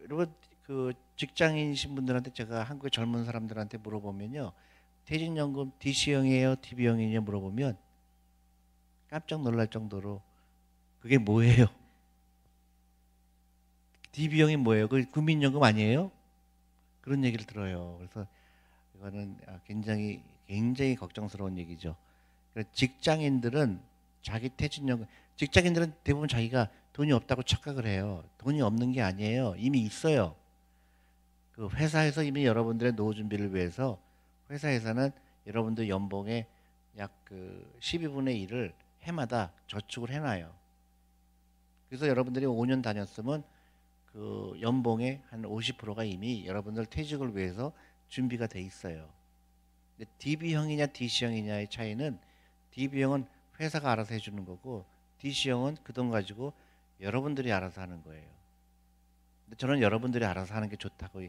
[0.00, 0.32] 여러분
[0.62, 4.52] 그 직장인이신 분들한테 제가 한국의 젊은 사람들한테 물어보면요.
[5.04, 6.56] 퇴직연금 DC형이에요?
[6.62, 7.89] DB형이냐 물어보면
[9.10, 10.22] 깜짝 놀랄 정도로
[11.00, 11.66] 그게 뭐예요?
[14.12, 14.88] DB형이 뭐예요?
[14.88, 16.10] 그 국민연금 아니에요?
[17.00, 17.96] 그런 얘기를 들어요.
[17.98, 18.26] 그래서
[18.94, 21.96] 이거는 아, 굉장히 굉장히 걱정스러운 얘기죠.
[22.72, 23.80] 직장인들은
[24.22, 28.24] 자기 퇴직연금 직장인들은 대부분 자기가 돈이 없다고 착각을 해요.
[28.38, 29.54] 돈이 없는 게 아니에요.
[29.58, 30.34] 이미 있어요.
[31.52, 34.00] 그 회사에서 이미 여러분들의 노후 준비를 위해서
[34.50, 35.10] 회사에서는
[35.46, 36.46] 여러분들 연봉의
[36.98, 40.54] 약 그 12분의 1을 해마다 저축을 해놔요.
[41.88, 43.42] 그래서 여러분들이 5년 다녔으면
[44.06, 47.72] 그 연봉의 한 50%가 이미 여러분들 퇴직을 위해서
[48.08, 49.08] 준비가 돼 있어요.
[50.18, 52.18] DB형이냐 DC형이냐의 차이는
[52.70, 53.26] DB형은
[53.60, 54.84] 회사가 알아서 해주는 거고
[55.18, 56.52] DC형은 그 돈 가지고
[57.00, 58.28] 여러분들이 알아서 하는 거예요.
[59.44, 61.20] 근데 저는 여러분들이 알아서 하는 게 좋다고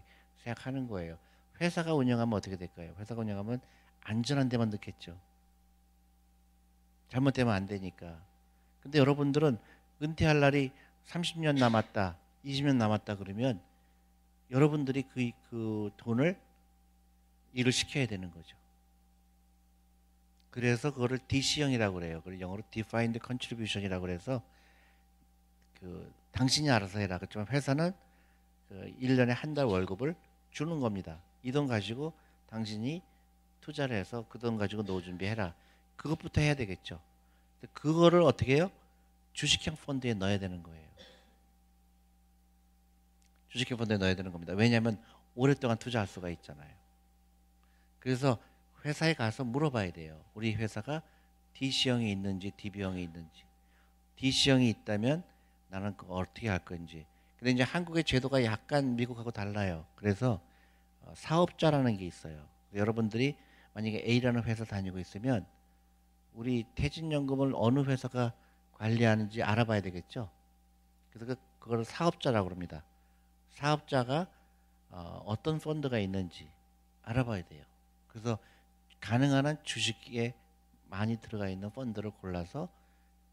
[0.43, 1.17] 생각하는 거예요.
[1.59, 2.93] 회사가 운영하면 어떻게 될까요?
[2.97, 3.59] 회사가 운영하면
[4.01, 5.17] 안전한 데만 넣겠죠.
[7.11, 8.19] 잘못되면 안 되니까.
[8.81, 9.57] 근데 여러분들은
[10.01, 10.71] 은퇴할 날이
[11.07, 13.61] 30년 남았다, 20년 남았다 그러면
[14.49, 16.39] 여러분들이 그, 그 돈을
[17.53, 18.55] 일을 시켜야 되는 거죠.
[20.49, 22.21] 그래서 그거를 DC형이라고 그래요.
[22.23, 24.41] 그리고 영어로 Defined Contribution이라고 그래서
[25.79, 27.17] 그 당신이 알아서 해라.
[27.17, 27.91] 그렇지만 회사는
[28.69, 30.15] 그 1년에 한 달 월급을
[30.51, 31.19] 주는 겁니다.
[31.43, 32.13] 이 돈 가지고
[32.47, 33.01] 당신이
[33.61, 35.53] 투자를 해서 그 돈 가지고 노후 준비해라.
[36.01, 36.99] 그것부터 해야 되겠죠.
[37.73, 38.71] 그거를 어떻게 해요?
[39.33, 40.89] 주식형 펀드에 넣어야 되는 거예요.
[43.49, 44.53] 주식형 펀드에 넣어야 되는 겁니다.
[44.53, 44.99] 왜냐하면
[45.35, 46.73] 오랫동안 투자할 수가 있잖아요.
[47.99, 48.39] 그래서
[48.83, 50.19] 회사에 가서 물어봐야 돼요.
[50.33, 51.03] 우리 회사가
[51.53, 53.43] DC형이 있는지 DB형이 있는지.
[54.15, 55.23] DC형이 있다면
[55.67, 57.05] 나는 그거 어떻게 할 건지.
[57.37, 59.85] 근데 이제 한국의 제도가 약간 미국하고 달라요.
[59.95, 60.41] 그래서
[61.01, 62.47] 어, 사업자라는 게 있어요.
[62.73, 63.37] 여러분들이
[63.73, 65.45] 만약에 A라는 회사 다니고 있으면
[66.33, 68.33] 우리 퇴직연금을 어느 회사가
[68.73, 70.29] 관리하는지 알아봐야 되겠죠.
[71.11, 72.83] 그래서 그, 그걸 사업자라고 합니다.
[73.49, 74.27] 사업자가
[74.89, 76.49] 어, 어떤 펀드가 있는지
[77.03, 77.63] 알아봐야 돼요.
[78.07, 78.37] 그래서
[78.99, 80.33] 가능한 한 주식에
[80.89, 82.69] 많이 들어가 있는 펀드를 골라서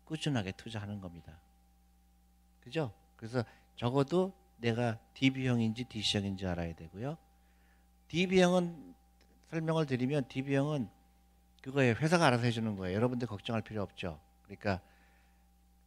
[0.05, 1.39] 꾸준하게 투자하는 겁니다.
[2.61, 2.93] 그죠?
[3.17, 3.45] 그래서
[3.77, 7.17] 적어도 내가 DB형인지 DC형인지 알아야 되고요.
[8.09, 8.95] DB형은
[9.51, 10.89] 설명을 드리면 DB형은
[11.63, 12.95] 그거에 회사가 알아서 해주는 거예요.
[12.97, 14.19] 여러분들 걱정할 필요 없죠.
[14.45, 14.81] 그러니까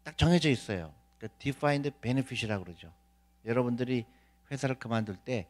[0.04, 0.94] 딱 정해져 있어요.
[1.18, 2.92] 그러니까 defined benefit이라고 그러죠.
[3.46, 4.06] 여러분들이
[4.52, 5.48] 회사를 그만둘 때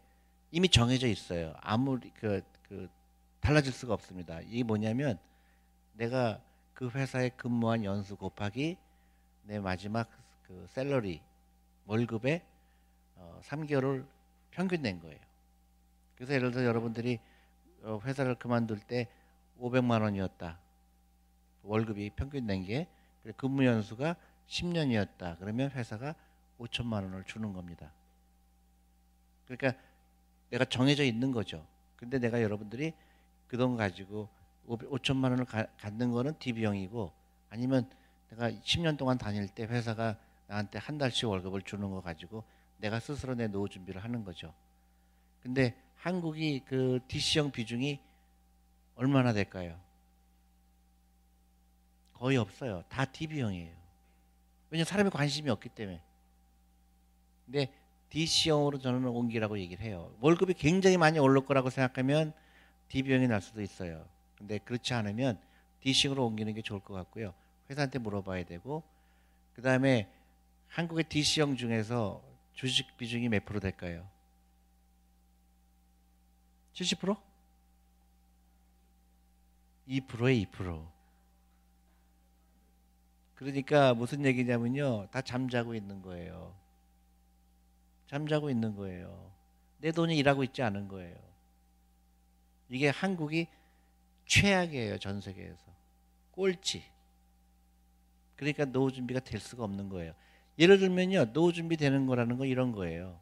[0.51, 1.53] 이미 정해져 있어요.
[1.62, 2.89] 아무리 그, 그
[3.39, 4.41] 달라질 수가 없습니다.
[4.41, 5.17] 이게 뭐냐면
[5.93, 6.39] 내가
[6.73, 8.77] 그 회사에 근무한 연수 곱하기
[9.43, 10.10] 내 마지막
[10.43, 11.21] 그 셀러리
[11.86, 12.41] 월급의
[13.15, 14.05] 어, 3개월을
[14.51, 15.19] 평균 낸 거예요.
[16.15, 17.19] 그래서 예를 들어 여러분들이
[17.84, 19.07] 어, 회사를 그만둘 때
[19.62, 20.60] 500만 원이었다.
[21.63, 22.88] 월급이 평균 낸 게
[23.38, 24.15] 근무 연수가
[24.47, 25.38] 10년이었다.
[25.39, 26.15] 그러면 회사가
[26.60, 27.91] 5천만 원을 주는 겁니다.
[29.45, 29.80] 그러니까
[30.50, 31.65] 내가 정해져 있는 거죠.
[31.95, 32.93] 근데 내가 여러분들이
[33.47, 34.30] 그 돈 가지고
[34.67, 37.12] 5천만 원을 가, 갖는 거는 DB형이고
[37.50, 37.89] 아니면
[38.30, 42.43] 내가 10년 동안 다닐 때 회사가 나한테 한 달씩 월급을 주는 거 가지고
[42.78, 44.54] 내가 스스로 내 노후 준비를 하는 거죠.
[45.41, 48.00] 근데 한국이 그 DC형 비중이
[49.02, 49.80] 얼마나 될까요?
[52.14, 52.84] 거의 없어요.
[52.88, 53.76] 다 DB형이에요.
[54.70, 56.00] 왜냐 사람이 관심이 없기 때문에.
[57.46, 57.74] 근데
[58.12, 60.16] DC형으로 저는 옮기라고 얘기를 해요.
[60.22, 62.32] 월급이 굉장히 많이 오를 거라고 생각하면
[62.90, 64.08] DB형이 날 수도 있어요.
[64.38, 65.42] 근데 그렇지 않으면
[65.82, 67.34] D식으로 옮기는 게 좋을 것 같고요.
[67.72, 68.84] 회사한테 물어봐야 되고
[69.56, 70.12] 그 다음에
[70.68, 72.22] 한국의 D형 중에서
[72.54, 74.08] 주식 비중이 몇 프로 될까요?
[76.74, 77.31] 70%?
[79.88, 80.88] 2%에 2%.
[83.36, 85.08] 그러니까 무슨 얘기냐면요.
[85.12, 86.56] 다 잠자고 있는 거예요.
[88.08, 89.32] 잠자고 있는 거예요.
[89.80, 91.17] 내 돈이 일하고 있지 않은 거예요.
[92.70, 93.48] 이게 한국이
[94.26, 95.00] 최악이에요.
[95.00, 95.63] 전 세계에서.
[96.32, 96.84] 꼴찌.
[98.36, 100.13] 그러니까 노후 준비가 될 수가 없는 거예요.
[100.60, 101.34] 예를 들면요.
[101.34, 103.20] 노후 준비 되는 거라는 건 이런 거예요.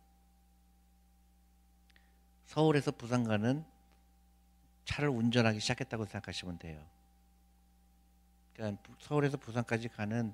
[2.46, 3.64] 서울에서 부산 가는
[4.90, 6.84] 차를 운전하기 시작했다고 생각하시면 돼요.
[8.54, 10.34] 그러니까 서울에서 부산까지 가는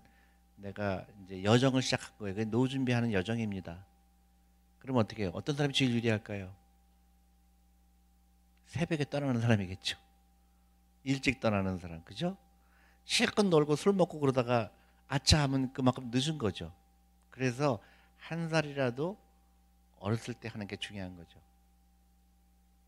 [0.55, 2.45] 내가 이제 여정을 시작한 거예요.
[2.45, 3.85] 노후 준비하는 여정입니다.
[4.79, 5.31] 그럼 어떻게 해요?
[5.33, 6.55] 어떤 사람이 제일 유리할까요?
[8.67, 9.97] 새벽에 떠나는 사람이겠죠.
[11.03, 12.37] 일찍 떠나는 사람, 그죠?
[13.03, 14.71] 실컷 놀고 술 먹고 그러다가
[15.09, 16.73] 아차 하면 그만큼 늦은 거죠.
[17.29, 17.79] 그래서
[18.17, 19.17] 한 살이라도
[19.99, 21.39] 어렸을 때 하는 게 중요한 거죠.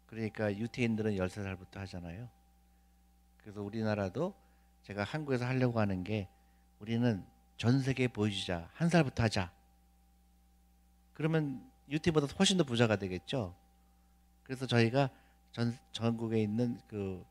[0.08, 2.30] 그러니까 유태인들은 13살부터 하잖아요.
[3.38, 4.34] 그래서 우리나라도
[4.84, 6.28] 제가 한국에서 하려고 하는 게
[6.80, 7.26] 우리는
[7.58, 8.70] 전 세계에 보여주자.
[8.74, 9.52] 한 살부터 하자.
[11.14, 13.56] 그러면 유태보다 훨씬 더 부자가 되겠죠.
[14.44, 15.10] 그래서 저희가
[15.52, 17.26] 전 전국에 있는 그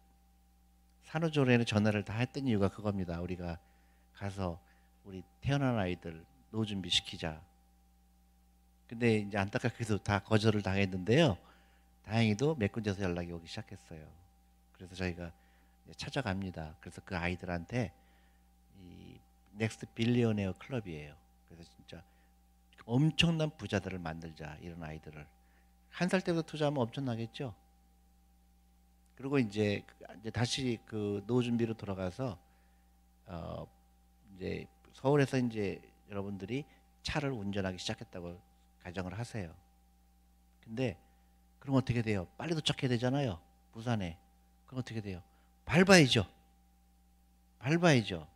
[1.04, 3.20] 산후조리에 전화를 다 했던 이유가 그겁니다.
[3.20, 3.58] 우리가
[4.12, 4.60] 가서
[5.04, 7.40] 우리 태어난 아이들 노후 준비 시키자.
[8.88, 11.38] 근데 이제 안타깝게도 다 거절을 당했는데요.
[12.06, 14.06] 다행히도 몇 군데서 연락이 오기 시작했어요.
[14.72, 15.32] 그래서 저희가
[15.96, 16.76] 찾아갑니다.
[16.80, 17.92] 그래서 그 아이들한테
[18.80, 19.18] 이
[19.54, 21.14] Next Billionaire Club이에요.
[21.48, 22.02] 그래서 진짜
[22.84, 25.26] 엄청난 부자들을 만들자 이런 아이들을
[25.90, 27.54] 한 살 때부터 투자하면 엄청나겠죠.
[29.16, 29.82] 그리고 이제,
[30.20, 32.38] 이제 다시 그 노후 준비로 돌아가서
[33.26, 33.66] 어
[34.36, 36.64] 이제 서울에서 이제 여러분들이
[37.02, 38.38] 차를 운전하기 시작했다고
[38.82, 39.54] 가정을 하세요.
[40.62, 40.98] 근데
[41.66, 42.28] 그럼 어떻게 돼요?
[42.38, 43.40] 빨리 도착해야 되잖아요.
[43.72, 44.16] 부산에.
[44.66, 45.20] 그럼 어떻게 돼요?
[45.64, 46.24] 밟아야죠.
[47.58, 48.28] 밟아야죠.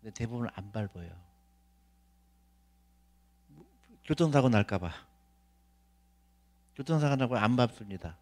[0.00, 1.10] 근데 대부분 안 밟아요.
[4.02, 4.90] 교통사고 날까봐.
[6.74, 8.16] 교통사고 나고 안 밟습니다.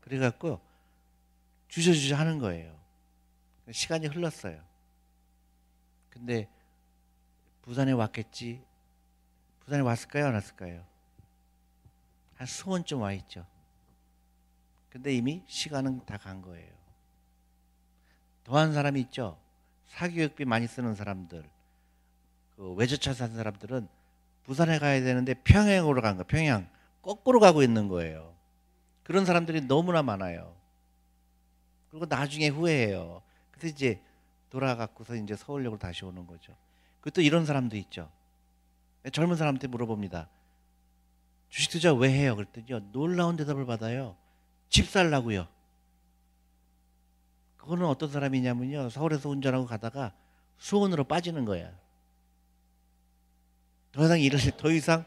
[0.00, 0.60] 그래갖고
[1.68, 2.76] 주저주저 하는 거예요.
[3.70, 4.60] 시간이 흘렀어요.
[6.10, 6.50] 근데
[7.62, 8.64] 부산에 왔겠지.
[9.60, 10.26] 부산에 왔을까요?
[10.26, 10.84] 안 왔을까요?
[12.38, 13.44] 한 수원쯤 와 있죠.
[14.90, 16.72] 근데 이미 시간은 다 간 거예요.
[18.44, 19.38] 더한 사람이 있죠.
[19.88, 21.44] 사교육비 많이 쓰는 사람들,
[22.56, 23.88] 그 외제차 산 사람들은
[24.44, 26.68] 부산에 가야 되는데 평양으로 간 거, 평양
[27.02, 28.34] 거꾸로 가고 있는 거예요.
[29.02, 30.54] 그런 사람들이 너무나 많아요.
[31.90, 33.22] 그리고 나중에 후회해요.
[33.50, 34.00] 그래서 이제
[34.50, 36.54] 돌아가고서 이제 서울역으로 다시 오는 거죠.
[37.00, 38.10] 그것도 이런 사람도 있죠.
[39.12, 40.28] 젊은 사람한테 물어봅니다.
[41.48, 42.36] 주식 투자 왜 해요?
[42.36, 44.16] 그랬더니 놀라운 대답을 받아요.
[44.68, 45.48] 집 살라고요.
[47.56, 48.90] 그거는 어떤 사람이냐면요.
[48.90, 50.14] 서울에서 운전하고 가다가
[50.58, 51.72] 수원으로 빠지는 거야.
[53.92, 55.04] 더 이상 일을 더 이상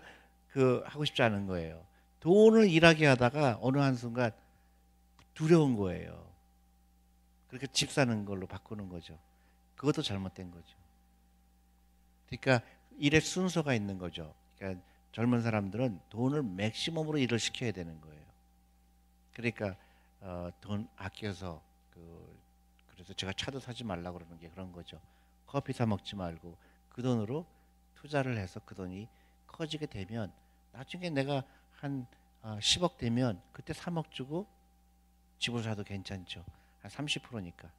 [0.50, 1.86] 그 하고 싶지 않은 거예요.
[2.20, 4.32] 돈을 일하게 하다가 어느 한순간
[5.34, 6.32] 두려운 거예요.
[7.48, 9.18] 그렇게 집 사는 걸로 바꾸는 거죠.
[9.76, 10.78] 그것도 잘못된 거죠.
[12.28, 12.66] 그러니까
[12.98, 14.34] 일의 순서가 있는 거죠.
[14.58, 18.22] 그러니까 젊은 사람들은 돈을 맥시멈으로 일을 시켜야 되는 거예요.
[19.34, 19.76] 그러니까
[20.22, 21.62] 어, 돈 아껴서
[21.94, 22.40] 그
[22.92, 25.00] 그래서 제가 차도 사지 말라 그러는 게 그런 거죠.
[25.48, 26.58] 커피 사 먹지 말고
[26.90, 27.46] 그 돈으로
[27.96, 29.08] 투자를 해서 그 돈이
[29.48, 30.32] 커지게 되면
[30.72, 31.44] 나중에 내가
[31.74, 32.06] 한
[32.42, 34.48] 어, 10억 되면 그때 3억 주고
[35.40, 36.44] 집을 사도 괜찮죠.
[36.82, 37.70] 한 30%니까.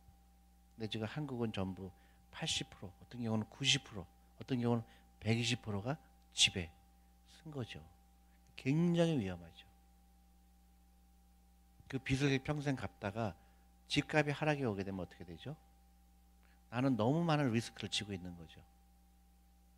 [0.75, 1.91] 근데 지금 한국은 전부
[2.33, 4.05] 80%, 어떤 경우는 90%,
[4.41, 4.83] 어떤 경우는
[5.21, 5.97] 120%가
[6.33, 6.71] 집에
[7.43, 7.83] 쓴 거죠.
[8.57, 9.67] 굉장히 위험하죠.
[11.89, 13.35] 그 빚을 평생 갚다가
[13.89, 15.57] 집값이 하락이 오게 되면 어떻게 되죠?
[16.71, 18.61] 나는 너무 많은 리스크를 지고 있는 거죠.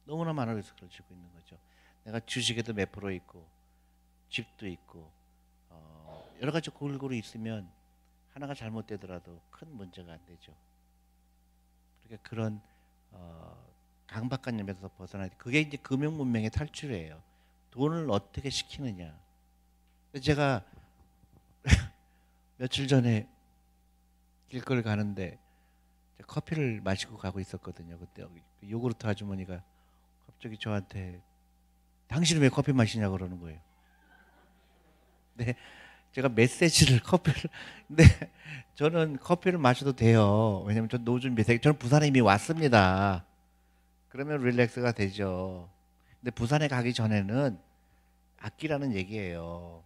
[0.04, 1.58] 너무나 많은 리스크를 지고 있는 거죠.
[2.04, 3.48] 내가 주식에도 몇 프로 있고
[4.28, 5.10] 집도 있고
[5.70, 7.68] 어, 여러 가지 골고루 있으면
[8.32, 10.54] 하나가 잘못되더라도 큰 문제가 안 되죠.
[12.04, 12.60] 그러니까 그런
[13.10, 13.56] 어,
[14.06, 15.36] 강박관념에서 벗어나야 돼.
[15.36, 17.33] 그게 이제 금융 문명의 탈출이에요.
[17.74, 19.18] 돈을 어떻게 시키느냐.
[20.22, 20.64] 제가
[22.56, 23.28] 며칠 전에
[24.48, 25.40] 길거리 가는데
[26.28, 27.98] 커피를 마시고 가고 있었거든요.
[27.98, 28.22] 그때
[28.60, 29.60] 그 요구르트 아주머니가
[30.24, 31.20] 갑자기 저한테
[32.06, 33.58] 당신은 왜 커피 마시냐 고 그러는 거예요.
[35.34, 35.56] 네,
[36.12, 37.50] 제가 메시지를 커피를
[37.88, 38.04] 근데
[38.76, 40.62] 저는 커피를 마셔도 돼요.
[40.64, 43.26] 왜냐면 전 노준 메시지 저는 부산에 이미 왔습니다.
[44.10, 45.68] 그러면 릴렉스가 되죠.
[46.20, 47.63] 근데 부산에 가기 전에는
[48.44, 49.82] 아끼라는 얘기예요.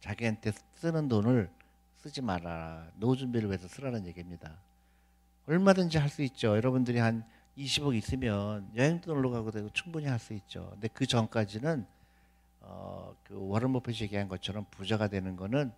[0.00, 1.50] 자기한테 쓰는 돈을
[1.96, 2.90] 쓰지 마라.
[2.96, 4.60] 노후 준비를 위해서 쓰라는 얘기입니다.
[5.46, 6.48] 얼마든지 할 수 있죠.
[6.48, 7.24] 여러분들이 한
[7.56, 10.68] 20억 있으면 여행도 놀러 가고 되고 충분히 할 수 있죠.
[10.72, 11.86] 근데 그 전까지는
[12.60, 15.72] 어, 그 워런 버핏이 얘기한 것처럼 부자가 되는 거는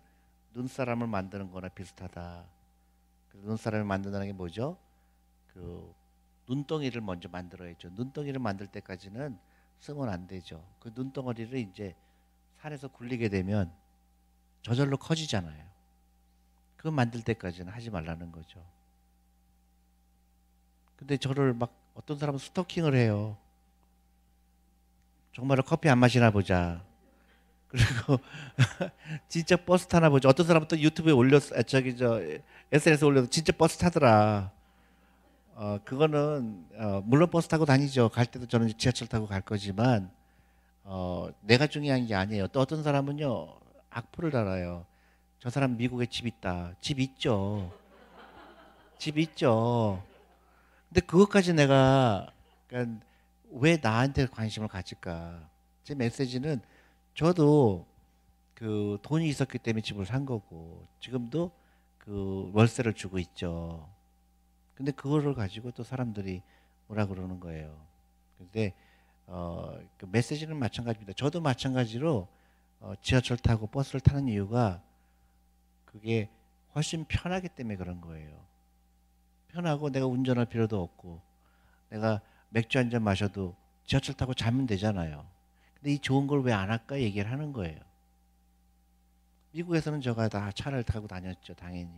[0.53, 2.45] 눈사람을 만드는 거나 비슷하다.
[3.35, 4.77] 눈사람을 만든다는 게 뭐죠?
[5.53, 5.93] 그
[6.49, 7.91] 눈덩이를 먼저 만들어야죠.
[7.91, 9.37] 눈덩이를 만들 때까지는
[9.79, 10.61] 쓰면 안 되죠.
[10.79, 11.95] 그 눈덩어리를 이제
[12.67, 13.71] 산에서 굴리게 되면
[14.61, 15.65] 저절로 커지잖아요.
[16.75, 18.63] 그거 만들 때까지는 하지 말라는 거죠.
[20.95, 23.37] 근데 저를 막 어떤 사람은 스토킹을 해요.
[25.33, 26.83] 정말로 커피 안 마시나 보자.
[27.67, 28.19] 그리고
[29.29, 30.29] 진짜 버스 타나 보자.
[30.29, 32.21] 어떤 사람은 또 유튜브에 올렸, 아, 저기 저
[32.71, 34.51] SNS 에 올려서 진짜 버스 타더라.
[35.55, 38.09] 어 그거는 어, 물론 버스 타고 다니죠.
[38.09, 40.11] 갈 때도 저는 지하철 타고 갈 거지만
[40.89, 42.47] 어 내가 중요한 게 아니에요.
[42.47, 43.55] 또 어떤 사람은요
[43.89, 44.85] 악플을 달아요.
[45.39, 46.75] 저 사람 미국에 집 있다.
[46.79, 47.73] 집 있죠.
[48.97, 50.01] 집 있죠.
[50.87, 52.31] 근데 그것까지 내가
[52.67, 53.05] 그러니까
[53.51, 55.49] 왜 나한테 관심을 가질까?
[55.83, 56.61] 제 메시지는
[57.13, 57.85] 저도
[58.53, 61.51] 그 돈이 있었기 때문에 집을 산 거고 지금도
[61.97, 63.89] 그 월세를 주고 있죠.
[64.73, 66.41] 근데 그거를 가지고 또 사람들이
[66.87, 67.75] 뭐라 그러는 거예요.
[68.37, 68.73] 근데
[69.27, 71.13] 어, 그 메시지는 마찬가지입니다.
[71.13, 72.27] 저도 마찬가지로
[72.79, 74.81] 어, 지하철 타고 버스를 타는 이유가
[75.85, 76.29] 그게
[76.75, 78.45] 훨씬 편하기 때문에 그런 거예요.
[79.49, 81.21] 편하고 내가 운전할 필요도 없고
[81.89, 85.25] 내가 맥주 한 잔 마셔도 지하철 타고 자면 되잖아요.
[85.75, 87.79] 근데 이 좋은 걸 왜 안 할까 얘기를 하는 거예요.
[89.51, 91.89] 미국에서는 저가 다 차를 타고 다녔죠, 당연히.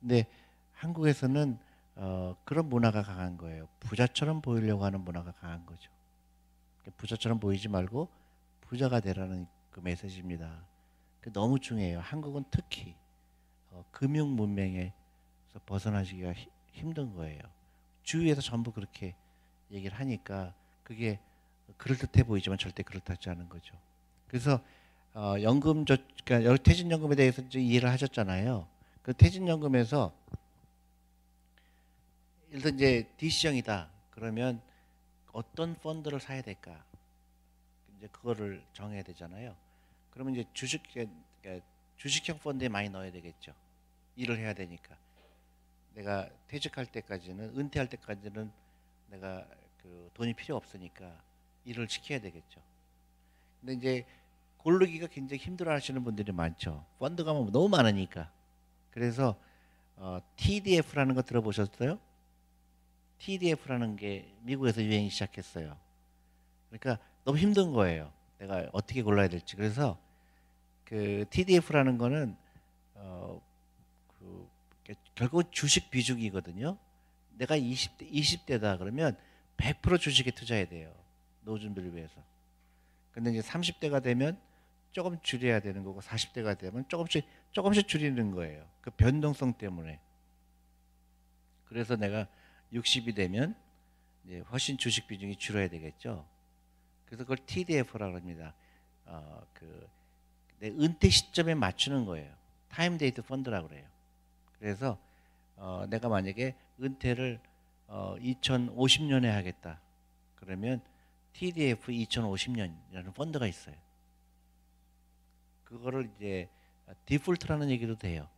[0.00, 0.26] 근데
[0.74, 1.58] 한국에서는
[1.96, 3.68] 어, 그런 문화가 강한 거예요.
[3.80, 5.90] 부자처럼 보이려고 하는 문화가 강한 거죠.
[6.96, 8.08] 부자처럼 보이지 말고
[8.62, 10.64] 부자가 되라는 그 메시지입니다.
[11.20, 12.00] 그 너무 중요해요.
[12.00, 12.96] 한국은 특히
[13.70, 14.92] 어, 금융 문명에서
[15.66, 17.40] 벗어나시기가 히, 힘든 거예요.
[18.02, 19.14] 주위에서 전부 그렇게
[19.70, 21.20] 얘기를 하니까 그게
[21.76, 23.74] 그럴듯해 보이지만 절대 그렇지 않은 거죠.
[24.26, 24.60] 그래서
[25.14, 28.66] 어, 연금 저 그러니까 퇴직연금에 대해서 이해를 하셨잖아요.
[29.02, 30.12] 그 퇴직연금에서
[32.52, 33.88] 일단 이제 DC형이다.
[34.10, 34.60] 그러면
[35.32, 36.84] 어떤 펀드를 사야 될까?
[37.96, 39.54] 이제 그거를 정해야 되잖아요.
[40.10, 41.64] 그러면 이제 주식 그러니까
[41.96, 43.52] 주식형 펀드에 많이 넣어야 되겠죠.
[44.16, 44.96] 일을 해야 되니까.
[45.94, 48.50] 내가 퇴직할 때까지는 은퇴할 때까지는
[49.10, 49.46] 내가
[49.82, 51.22] 그 돈이 필요 없으니까
[51.64, 52.60] 일을 시켜야 되겠죠.
[53.60, 54.06] 근데 이제
[54.58, 56.84] 고르기가 굉장히 힘들어 하시는 분들이 많죠.
[56.98, 58.32] 펀드가 뭐 너무 많으니까.
[58.90, 59.38] 그래서
[59.96, 62.09] 어, TDF라는 거 들어보셨어요?
[63.20, 65.76] TDF라는 게 미국에서 유행이 시작했어요.
[66.68, 68.12] 그러니까 너무 힘든 거예요.
[68.38, 69.56] 내가 어떻게 골라야 될지.
[69.56, 69.98] 그래서
[70.84, 72.36] 그 TDF라는 거는
[72.94, 73.40] 어,
[74.18, 74.48] 그
[75.14, 76.76] 결국 주식 비중이거든요.
[77.36, 79.16] 내가 20대 20대다 그러면
[79.56, 80.92] 100% 주식에 투자해야 돼요.
[81.42, 82.14] 노후 준비를 위해서.
[83.12, 84.38] 근데 이제 30대가 되면
[84.92, 88.66] 조금 줄여야 되는 거고 40대가 되면 조금씩 조금씩 줄이는 거예요.
[88.80, 90.00] 그 변동성 때문에.
[91.66, 92.26] 그래서 내가
[92.72, 93.54] 60이 되면
[94.24, 96.26] 이제 훨씬 주식 비중이 줄어야 되겠죠.
[97.06, 98.54] 그래서 그걸 TDF라고 합니다.
[99.06, 102.32] 어, 그 내 은퇴 시점에 맞추는 거예요.
[102.68, 103.86] target date fund라고 그래요.
[104.58, 104.98] 그래서
[105.56, 107.40] 어, 내가 만약에 은퇴를
[107.88, 109.80] 어, 2050년에 하겠다.
[110.36, 110.80] 그러면
[111.32, 113.74] TDF 2050년이라는 펀드가 있어요.
[115.64, 116.48] 그거를 이제
[117.06, 118.28] 디폴트라는 얘기도 돼요.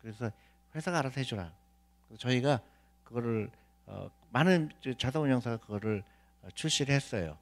[0.00, 0.30] 그래서
[0.74, 1.52] 회사가 알아서 해주라.
[2.18, 2.60] 저희가
[3.04, 3.50] 그거를
[3.90, 6.04] 어, 많은 자동운용사가 그거를
[6.42, 7.36] 어, 출시를 했어요.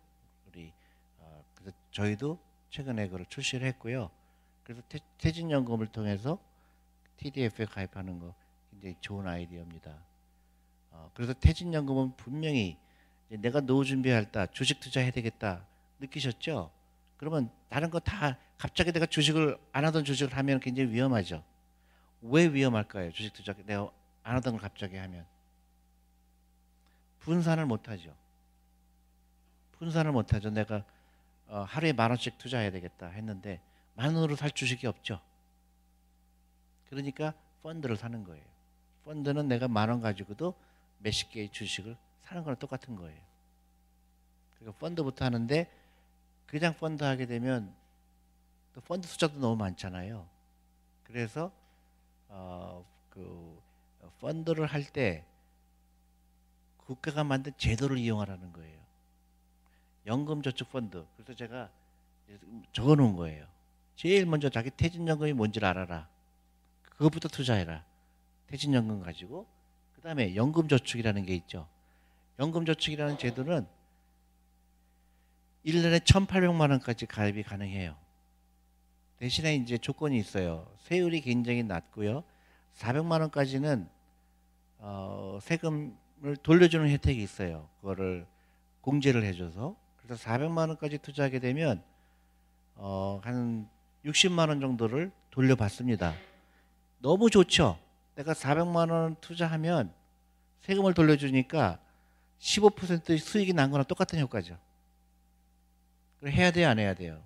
[0.47, 0.73] 우리
[1.19, 2.39] 어, 그래서 저희도
[2.71, 4.11] 최근에 그걸 출시를 했고요.
[4.65, 6.39] 그래서 태, 진연금을 통해서
[7.19, 8.35] TDF에 가입하는 거
[8.71, 9.95] 굉장히 좋은 아이디어입니다.
[10.91, 12.79] 어, 그래서 퇴진연금은 분명히
[13.29, 15.67] 내가 노후 준비할 때 주식 투자해야 되겠다
[16.01, 16.71] 느끼셨죠?
[17.19, 21.45] 그러면 다른 거 다 갑자기 내가 주식을 안 하던 주식을 하면 굉장히 위험하죠.
[22.23, 23.13] 왜 위험할까요?
[23.13, 23.91] 주식 투자 내가
[24.23, 25.27] 안 하던 걸 갑자기 하면
[27.29, 28.15] 분산을 못 하죠.
[29.73, 30.49] 분산을 못 하죠.
[30.49, 30.83] 내가
[31.49, 33.61] 어, 하루에 만 원씩 투자해야 되겠다 했는데
[33.95, 35.21] 만 원으로 살 주식이 없죠.
[36.89, 38.43] 그러니까 펀드를 사는 거예요.
[39.05, 40.55] 펀드는 내가 만 원 가지고도
[41.01, 43.21] 몇십 개의 주식을 사는 거랑 똑같은 거예요.
[44.59, 45.71] 그러니까 펀드부터 하는데
[46.47, 47.75] 그냥 펀드 하게 되면
[48.73, 50.27] 또 펀드 숫자도 너무 많잖아요.
[51.05, 51.53] 그래서
[52.29, 53.61] 어, 그
[54.21, 55.27] 펀드를 할 때
[56.89, 58.79] 국가가 만든 제도를 이용하라는 거예요.
[60.07, 61.05] 연금저축펀드.
[61.17, 61.69] 그래서 제가
[62.73, 63.47] 적어 놓은 거예요.
[63.95, 66.09] 제일 먼저 자기 퇴직연금이 뭔지를 알아라.
[66.85, 67.85] 그것부터 투자해라.
[68.47, 69.47] 퇴직연금 가지고
[69.97, 71.69] 그 다음에 연금저축이라는 게 있죠.
[72.39, 73.67] 연금저축이라는 제도는
[75.67, 77.97] 1년에 1,800만 원까지 가입이 가능해요.
[79.19, 80.75] 대신에 이제 조건이 있어요.
[80.85, 82.25] 세율이 굉장히 낮고요.
[82.77, 83.87] 400만 원까지는
[84.79, 86.08] 어, 세금을
[86.43, 87.69] 돌려주는 혜택이 있어요.
[87.81, 88.27] 그거를
[88.81, 91.83] 공제를 해줘서 그래서 400만 원까지 투자하게 되면
[92.75, 93.69] 어, 한
[94.05, 96.15] 60만 원 정도를 돌려받습니다.
[97.01, 97.79] 너무 좋죠.
[98.15, 99.93] 내가 400만 원 투자하면
[100.63, 101.79] 세금을 돌려주니까
[102.41, 104.59] 15% 수익이 난 거랑 똑같은 효과죠.
[106.27, 107.23] 해야 돼요, 안 해야 돼요?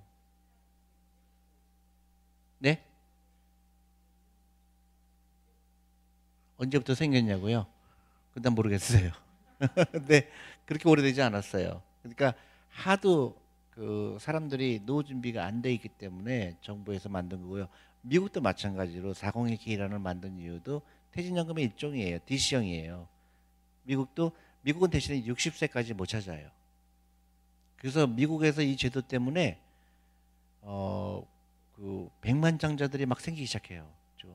[2.59, 2.85] 네?
[6.59, 7.67] 언제부터 생겼냐고요?
[8.35, 9.11] 그다음 모르겠어요.
[10.09, 10.29] 네,
[10.67, 11.83] 그렇게 오래되지 않았어요.
[12.03, 12.35] 그러니까
[12.69, 13.37] 하도
[13.71, 17.69] 그 사람들이 노후 준비가 안 돼 있기 때문에 정부에서 만든 거고요.
[18.03, 22.19] 미국도 마찬가지로 402 기란을 만든 이유도 퇴직연금의 일종이에요.
[22.27, 23.09] DC형이에요.
[23.85, 26.49] 미국도 미국은 대신에 60세까지 못 찾아요.
[27.77, 29.61] 그래서 미국에서 이 제도 때문에
[30.63, 33.89] 어그 백만 장자들이 막 생기기 시작해요.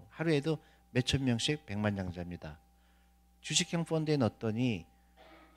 [0.10, 0.58] 하루에도
[0.92, 2.58] 몇 천 명씩 백만 장자입니다.
[3.42, 4.86] 주식형 펀드에 넣었더니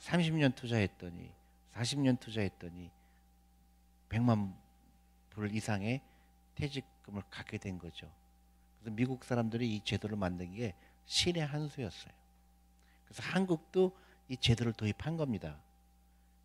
[0.00, 1.32] 30년 투자했더니
[1.74, 2.90] 40년 투자했더니
[4.08, 4.54] 100만
[5.30, 6.02] 불 이상의
[6.54, 8.10] 퇴직금을 갖게 된 거죠.
[8.78, 10.74] 그래서 미국 사람들이 이 제도를 만든 게
[11.06, 12.12] 신의 한 수였어요.
[13.04, 13.96] 그래서 한국도
[14.28, 15.60] 이 제도를 도입한 겁니다.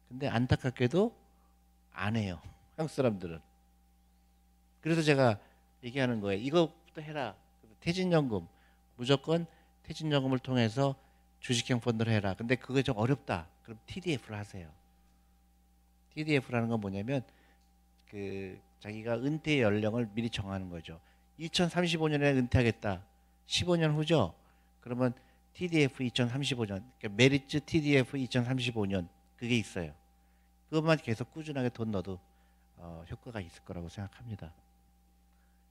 [0.07, 1.15] 근데 안타깝게도
[1.91, 2.41] 안 해요.
[2.75, 3.39] 한국 사람들은.
[4.81, 5.39] 그래서 제가
[5.83, 6.41] 얘기하는 거예요.
[6.41, 7.35] 이것부터 해라.
[7.79, 8.47] 퇴직연금
[8.95, 9.45] 무조건
[9.83, 10.95] 퇴직연금을 통해서
[11.45, 12.33] 주식형 펀드를 해라.
[12.33, 13.47] 근데 그게 좀 어렵다.
[13.61, 14.67] 그럼 TDF를 하세요.
[16.15, 17.21] TDF라는 건 뭐냐면
[18.09, 20.99] 그 자기가 은퇴 연령을 미리 정하는 거죠.
[21.39, 23.05] 2035년에 은퇴하겠다.
[23.45, 24.33] 15년 후죠.
[24.81, 25.13] 그러면
[25.53, 29.93] TDF 2035년, 그러니까 메리츠 TDF 2035년 그게 있어요.
[30.69, 32.19] 그것만 계속 꾸준하게 돈 넣어도
[32.77, 34.51] 어, 효과가 있을 거라고 생각합니다.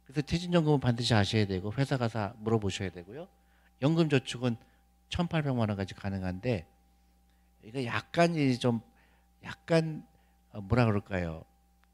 [0.05, 3.27] 그래서 퇴직연금은 반드시 아셔야 되고 회사 가서 물어보셔야 되고요.
[3.83, 4.57] 연금저축은
[5.11, 6.67] 1,800만 원까지 가능한데
[7.63, 8.81] 이거 약간 좀
[9.43, 10.07] 약간
[10.53, 11.45] 어, 뭐라 그럴까요?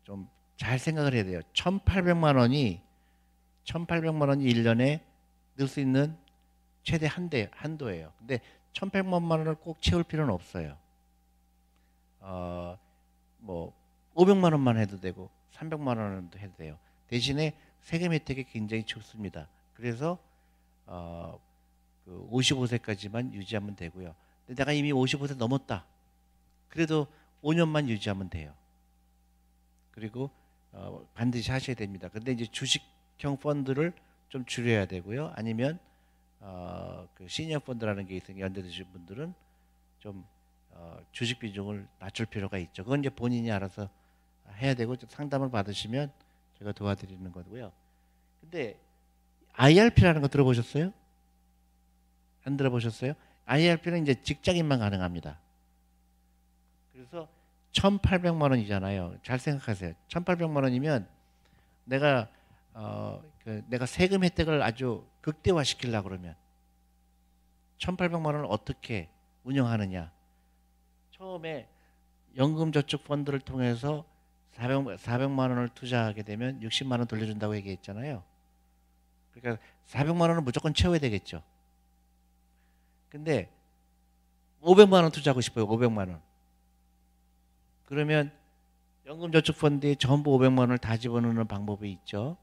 [0.04, 0.28] 좀
[0.60, 1.40] 잘 생각을 해야 돼요.
[1.54, 2.82] 1,800만 원이
[3.64, 5.00] 1,800만 원이 1년에
[5.54, 6.14] 넣을 수 있는
[6.82, 8.12] 최대 한대 한도예요.
[8.18, 8.40] 근데
[8.74, 10.76] 1,100만 원을 꼭 채울 필요는 없어요.
[12.20, 12.78] 어,
[13.38, 13.72] 뭐
[14.14, 16.78] 500만 원만 해도 되고 300만 원도 해도 돼요.
[17.08, 19.48] 대신에 세금 혜택이 굉장히 좋습니다.
[19.72, 20.18] 그래서
[20.84, 21.40] 어,
[22.10, 24.16] 그 55세까지만 유지하면 되고요.
[24.48, 25.86] 내가 이미 55세 넘었다.
[26.68, 27.06] 그래도
[27.40, 28.52] 5년만 유지하면 돼요.
[29.92, 30.28] 그리고
[30.72, 32.08] 어, 반드시 하셔야 됩니다.
[32.08, 33.92] 근데 이제 주식형 펀드를
[34.28, 35.32] 좀 줄여야 되고요.
[35.36, 35.78] 아니면
[36.40, 39.32] 어, 그 시니어 펀드라는 게 있으니 연대 드신 분들은
[40.00, 40.26] 좀
[40.70, 42.82] 어, 주식 비중을 낮출 필요가 있죠.
[42.82, 43.88] 그건 이제 본인이 알아서
[44.56, 46.10] 해야 되고 상담을 받으시면
[46.58, 47.70] 제가 도와드리는 거고요.
[48.40, 48.80] 근데
[49.52, 50.92] IRP라는 거 들어보셨어요?
[52.44, 53.14] 안 들어보셨어요?
[53.46, 55.38] IRP는 이제 직장인만 가능합니다.
[56.92, 57.28] 그래서
[57.72, 59.16] 1,800만 원이잖아요.
[59.22, 59.94] 잘 생각하세요.
[60.08, 61.08] 1,800만 원이면
[61.84, 62.28] 내가
[62.72, 66.34] 어, 그 내가 세금 혜택을 아주 극대화 시키려 그러면
[67.78, 69.08] 1,800만 원을 어떻게
[69.44, 70.12] 운영하느냐?
[71.10, 71.68] 처음에
[72.36, 74.04] 연금저축펀드를 통해서
[74.52, 78.22] 400, 400만 원을 투자하게 되면 60만 원 돌려준다고 얘기했잖아요.
[79.32, 81.42] 그러니까 400만 원은 무조건 채워야 되겠죠.
[83.10, 83.50] 근데
[84.62, 85.66] 500만 원 투자하고 싶어요.
[85.66, 86.22] 500만 원.
[87.86, 88.32] 그러면
[89.06, 92.36] 연금저축펀드에 전부 500만 원을 다 집어넣는 방법이 있죠.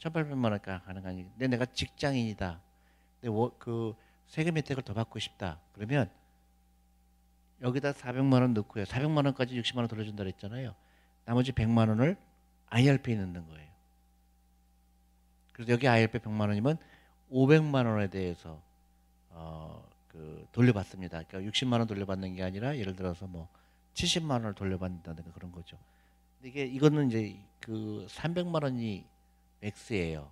[0.00, 1.30] 1,800만 원가 가능하니.
[1.30, 2.60] 근데 내가 직장인이다.
[3.20, 3.94] 근데 그
[4.26, 5.60] 세금 혜택을 더 받고 싶다.
[5.72, 6.10] 그러면
[7.62, 8.84] 여기다 400만 원 넣고요.
[8.84, 10.74] 400만 원까지 60만 원 돌려준다 그랬잖아요.
[11.24, 12.16] 나머지 100만 원을
[12.66, 13.70] IRP에 넣는 거예요.
[15.52, 16.78] 그래서 여기 IRP 100만 원이면
[17.30, 18.60] 500만 원에 대해서
[19.34, 21.22] 어, 그 돌려받습니다.
[21.24, 23.48] 그러니까 60만 원 돌려받는 게 아니라 예를 들어서 뭐
[23.94, 25.76] 70만 원을 돌려받는다든가 그런 거죠.
[26.42, 29.04] 이게 이거는 이제 그 300만 원이
[29.60, 30.30] max예요.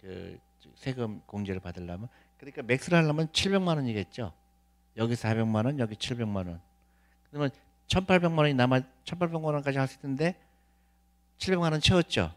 [0.00, 0.38] 그
[0.74, 2.08] 세금 공제를 받으려면
[2.38, 4.32] 그러니까 max를 하려면 700만 원이겠죠.
[4.96, 6.60] 여기 400만 원, 여기 700만 원.
[7.30, 7.50] 그러면
[7.88, 10.36] 1,800만 원이 남아 1,800만 원까지 할 수 있는데
[11.38, 12.34] 700만 원 채웠죠.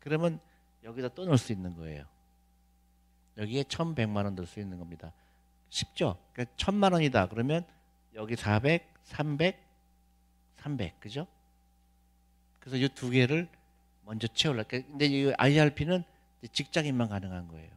[0.00, 0.40] 그러면
[0.84, 2.04] 여기다 또 넣을 수 있는 거예요.
[3.38, 5.12] 여기에 1,100만 원 넣을 수 있는 겁니다.
[5.68, 6.18] 쉽죠?
[6.32, 7.26] 그러니까 1,000만 원이다.
[7.28, 7.64] 그러면
[8.14, 9.56] 여기 400, 300,
[10.56, 11.00] 300.
[11.00, 11.26] 그죠?
[12.60, 13.48] 그래서 이 두 개를
[14.04, 14.64] 먼저 채울라.
[14.64, 16.02] 그러니까 근데 이 IRP는
[16.52, 17.70] 직장인만 가능한 거예요.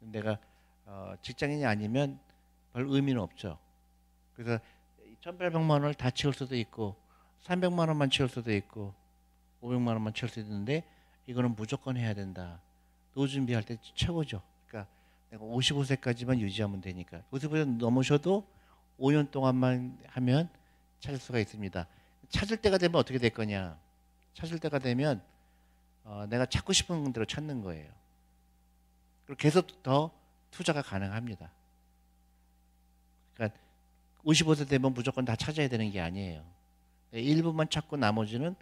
[0.00, 0.38] 내가
[0.84, 2.18] 어, 직장인이 아니면
[2.72, 3.58] 별 의미는 없죠.
[4.34, 4.58] 그래서
[5.22, 6.96] 1,800만 원을 다 채울 수도 있고
[7.44, 8.94] 300만 원만 채울 수도 있고
[9.62, 10.84] 500만 원만 채울 수도 있는데
[11.26, 12.60] 이거는 무조건 해야 된다.
[13.14, 14.42] 노 준비할 때 최고죠.
[14.72, 14.90] 그러니까
[15.30, 18.46] 내가 55세까지만 유지하면 되니까 55세 넘으셔도
[18.98, 20.48] 5년 동안만 하면
[21.00, 21.86] 찾을 수가 있습니다.
[22.30, 23.78] 찾을 때가 되면 어떻게 될 거냐?
[24.34, 25.22] 찾을 때가 되면
[26.04, 27.90] 어, 내가 찾고 싶은 대로 찾는 거예요.
[29.26, 30.10] 그리고 계속 더
[30.50, 31.50] 투자가 가능합니다.
[33.34, 33.58] 그러니까
[34.24, 36.44] 55세 되면 무조건 다 찾아야 되는 게 아니에요.
[37.12, 38.54] 일부만 찾고 나머지는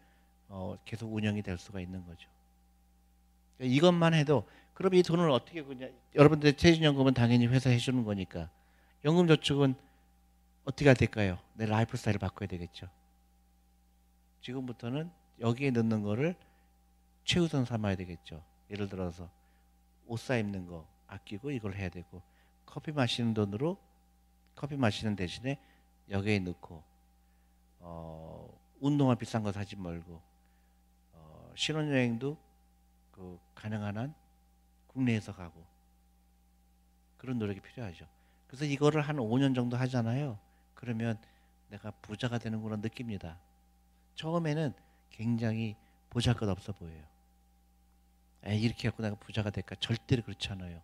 [0.49, 2.29] 어, 계속 운영이 될 수가 있는 거죠.
[3.57, 4.49] 그러니까 이것만 해도
[4.81, 5.89] 그럼 이 돈을 어떻게 그냐?
[6.15, 8.49] 여러분들 퇴직연금은 당연히 회사 해주는 거니까
[9.05, 9.75] 연금저축은
[10.65, 11.39] 어떻게 될까요?
[11.53, 12.89] 내 라이프 스타일을 바꿔야 되겠죠.
[14.41, 16.35] 지금부터는 여기에 넣는 거를
[17.27, 18.43] 최우선 삼아야 되겠죠.
[18.71, 19.29] 예를 들어서
[20.07, 22.23] 옷 사 입는 거 아끼고 이걸 해야 되고
[22.65, 23.77] 커피 마시는 돈으로
[24.55, 25.61] 커피 마시는 대신에
[26.09, 26.83] 여기에 넣고
[27.81, 30.23] 어, 운동화 비싼 거 사지 말고
[31.13, 32.35] 어, 신혼여행도
[33.13, 34.20] 그 가능한 한
[34.93, 35.65] 국내에서 가고
[37.17, 38.07] 그런 노력이 필요하죠.
[38.47, 40.39] 그래서 이거를 한 5년 정도 하잖아요.
[40.75, 41.19] 그러면
[41.69, 43.39] 내가 부자가 되는구나 느낍니다.
[44.15, 44.73] 처음에는
[45.11, 45.77] 굉장히
[46.11, 47.05] 보잘것없어 보여요.
[48.45, 49.75] 에 이렇게 갖고 내가 부자가 될까?
[49.77, 50.81] 절대로 그렇지 않아요.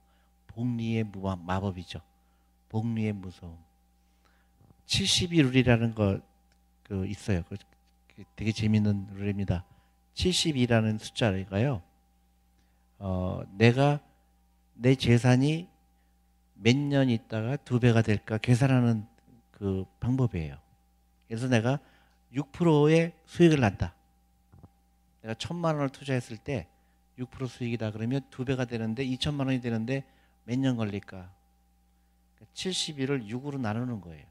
[0.49, 1.05] 복리의
[1.45, 2.01] 마법이죠.
[2.69, 3.59] 복리의 무서움.
[4.87, 6.37] 72룰이라는 거
[6.87, 7.43] 그 있어요.
[7.49, 7.57] 그
[8.37, 9.65] 되게 재밌는 룰입니다.
[10.15, 11.83] 72라는 숫자가요.
[12.99, 14.01] 어, 내가
[14.75, 15.69] 내 재산이
[16.55, 19.07] 몇 년 있다가 두 배가 될까 계산하는
[19.51, 20.57] 그 방법이에요.
[21.29, 21.79] 그래서 내가
[22.33, 23.95] 6%의 수익을 난다.
[25.23, 26.69] 내가 천만 원을 투자했을 때
[27.19, 30.05] 6% 수익이다 그러면 두 배가 되는데 2천만 원이 되는데
[30.45, 31.31] 몇 년 걸릴까?
[32.55, 34.25] 70일을 6으로 나누는 거예요.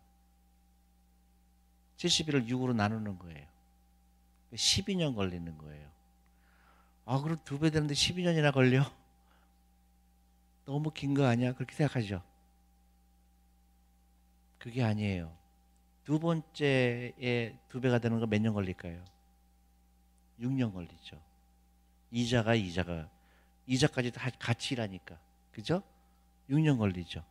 [1.97, 3.45] 70일을 6으로 나누는 거예요.
[4.53, 5.89] 12년 걸리는 거예요.
[7.05, 8.83] 아, 그럼 두 배 되는데 12년이나 걸려?
[10.65, 11.53] 너무 긴 거 아니야?
[11.53, 12.23] 그렇게 생각하죠.
[14.57, 15.31] 그게 아니에요.
[16.03, 19.03] 두 번째에 두 배가 되는 거 몇 년 걸릴까요?
[20.39, 21.21] 6년 걸리죠.
[22.11, 23.09] 이자가 이자가
[23.67, 25.17] 이자까지 다 같이 일하니까
[25.51, 25.81] 그죠?
[26.49, 27.23] 6년 걸리죠.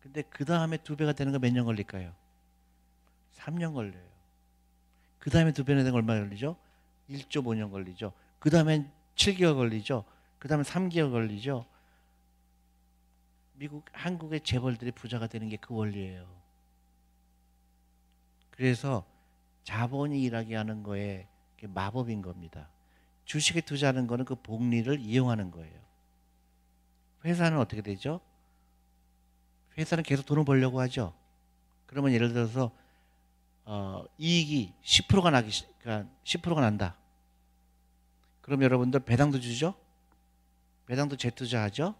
[0.00, 2.12] 근데 그 다음에 두 배가 되는 거 몇 년 걸릴까요?
[3.34, 4.10] 3년 걸려요.
[5.18, 6.56] 그 다음에 두 배는 되는 거 얼마 걸리죠?
[7.08, 8.12] 1.5년 걸리죠.
[8.42, 10.04] 그 다음엔 7개월 걸리죠.
[10.40, 11.64] 그 다음에 3개월 걸리죠.
[13.54, 16.26] 미국, 한국의 재벌들이 부자가 되는 게 그 원리예요.
[18.50, 19.06] 그래서
[19.62, 21.28] 자본이 일하게 하는 거에
[21.62, 22.68] 마법인 겁니다.
[23.26, 25.80] 주식에 투자하는 거는 그 복리를 이용하는 거예요.
[27.24, 28.20] 회사는 어떻게 되죠?
[29.78, 31.14] 회사는 계속 돈을 벌려고 하죠.
[31.86, 32.72] 그러면 예를 들어서
[33.64, 36.96] 어, 이익이 10%가 나기 그러니까 10%가 난다.
[38.42, 39.74] 그럼 여러분들 배당도 주죠?
[40.86, 41.94] 배당도 재투자하죠?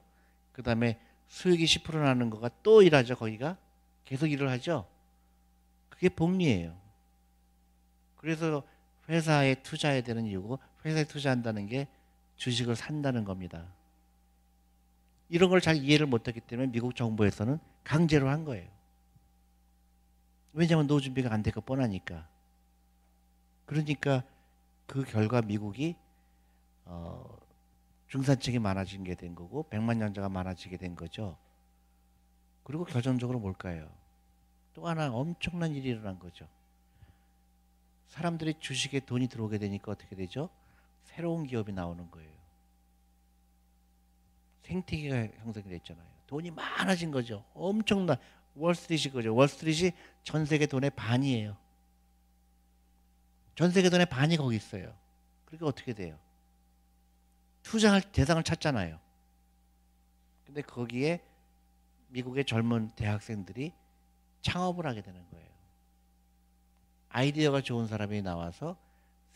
[0.52, 3.56] 그 다음에 수익이 10% 나는 거가 또 일하죠, 거기가?
[4.04, 4.86] 계속 일을 하죠?
[5.88, 6.76] 그게 복리예요.
[8.16, 8.62] 그래서
[9.08, 11.88] 회사에 투자해야 되는 이유고 회사에 투자한다는 게
[12.36, 13.66] 주식을 산다는 겁니다.
[15.28, 18.68] 이런 걸 잘 이해를 못했기 때문에 미국 정부에서는 강제로 한 거예요.
[20.52, 22.28] 왜냐하면 노후 준비가 안 될 거 뻔하니까.
[23.64, 24.22] 그러니까
[24.86, 25.96] 그 결과 미국이
[26.84, 27.36] 어,
[28.08, 31.38] 중산층이 많아진 게된 거고 백만 년자가 많아지게 된 거죠.
[32.62, 33.90] 그리고 결정적으로 뭘까요?
[34.74, 36.48] 또 하나 엄청난 일이 일어난 거죠.
[38.08, 40.50] 사람들이 주식에 돈이 들어오게 되니까 어떻게 되죠?
[41.02, 42.30] 새로운 기업이 나오는 거예요.
[44.62, 46.06] 생태계가 형성이 됐잖아요.
[46.26, 47.44] 돈이 많아진 거죠.
[47.54, 48.16] 엄청난
[48.54, 49.34] 월스트리트이 거죠.
[49.34, 51.56] 월스트리트이 전 세계 돈의 반이에요.
[53.54, 54.94] 전 세계 돈의 반이 거기 있어요.
[55.44, 56.18] 그러니까 어떻게 돼요?
[57.62, 58.98] 투자할 대상을 찾잖아요.
[60.46, 61.22] 근데 거기에
[62.08, 63.72] 미국의 젊은 대학생들이
[64.42, 65.48] 창업을 하게 되는 거예요.
[67.08, 68.76] 아이디어가 좋은 사람이 나와서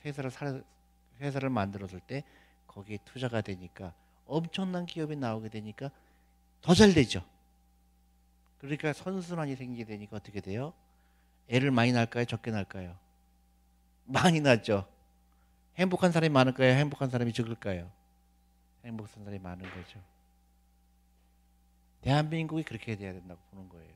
[0.05, 0.61] 회사를 사,
[1.21, 2.25] 회사를 만들었을 때
[2.67, 3.95] 거기에 투자가 되니까
[4.27, 5.91] 엄청난 기업이 나오게 되니까
[6.61, 7.25] 더 잘 되죠.
[8.59, 10.73] 그러니까 선순환이 생기게 되니까 어떻게 돼요?
[11.49, 12.25] 애를 많이 낳을까요?
[12.25, 12.99] 적게 낳을까요?
[14.05, 14.87] 많이 낳죠.
[15.77, 16.73] 행복한 사람이 많을까요?
[16.73, 17.91] 행복한 사람이 적을까요?
[18.87, 20.01] 행복한 사람이 많은 거죠.
[22.03, 23.93] 대한민국이 그렇게 돼야 된다고 보는 거예요.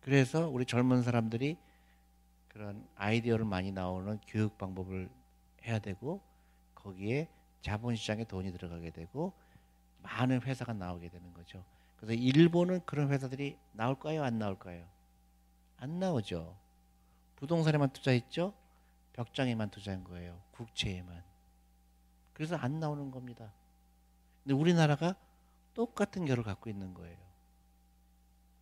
[0.00, 1.56] 그래서 우리 젊은 사람들이
[2.48, 5.10] 그런 아이디어를 많이 나오는 교육 방법을
[5.64, 6.20] 해야 되고
[6.74, 7.28] 거기에
[7.62, 9.32] 자본시장에 돈이 들어가게 되고
[10.02, 11.64] 많은 회사가 나오게 되는 거죠.
[11.96, 14.22] 그래서 일본은 그런 회사들이 나올까요?
[14.22, 14.86] 안 나올까요?
[15.78, 16.56] 안 나오죠.
[17.36, 18.54] 부동산에만 투자했죠?
[19.14, 20.38] 벽장에만 투자한 거예요.
[20.52, 21.33] 국채에만.
[22.34, 23.52] 그래서 안 나오는 겁니다.
[24.42, 25.16] 근데 우리나라가
[25.72, 27.16] 똑같은 결을 갖고 있는 거예요.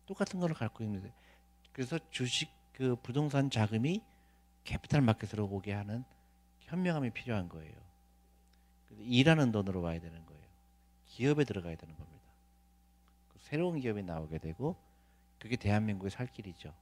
[0.05, 1.13] 똑같은 거를 갖고 있는데
[1.73, 4.01] 그래서 주식 그 부동산 자금이
[4.63, 6.03] 캐피탈 마켓으로 오게 하는
[6.61, 7.73] 현명함이 필요한 거예요.
[8.99, 10.43] 일하는 돈으로 와야 되는 거예요.
[11.05, 12.23] 기업에 들어가야 되는 겁니다.
[13.29, 14.75] 그 새로운 기업이 나오게 되고
[15.39, 16.73] 그게 대한민국의 살 길이죠.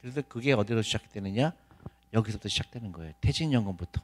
[0.00, 1.52] 그래서 그게 어디로 시작되느냐?
[2.12, 3.12] 여기서부터 시작되는 거예요.
[3.20, 4.02] 퇴직연금부터.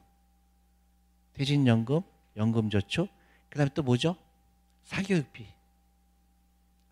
[1.35, 2.03] 퇴직연금,
[2.37, 3.09] 연금저축,
[3.49, 4.17] 그 다음에 또 뭐죠?
[4.85, 5.47] 사교육비.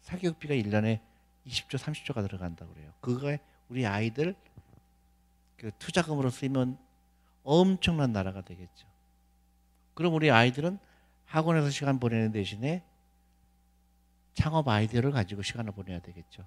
[0.03, 1.01] 사교육비가 1년에
[1.47, 2.93] 20조, 30조가 들어간다고 그래요.
[3.01, 4.35] 그거에 우리 아이들
[5.57, 6.79] 그 투자금으로 쓰면
[7.43, 8.87] 엄청난 나라가 되겠죠.
[9.95, 10.79] 그럼 우리 아이들은
[11.27, 12.85] 학원에서 시간 보내는 대신에
[14.35, 16.47] 창업 아이디어를 가지고 시간을 보내야 되겠죠.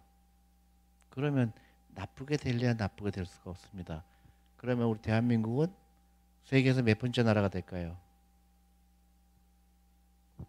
[1.09, 1.51] 그러면
[1.89, 4.03] 나쁘게 될래야 나쁘게 될 수가 없습니다.
[4.55, 5.73] 그러면 우리 대한민국은
[6.43, 7.97] 세계에서 몇 번째 나라가 될까요?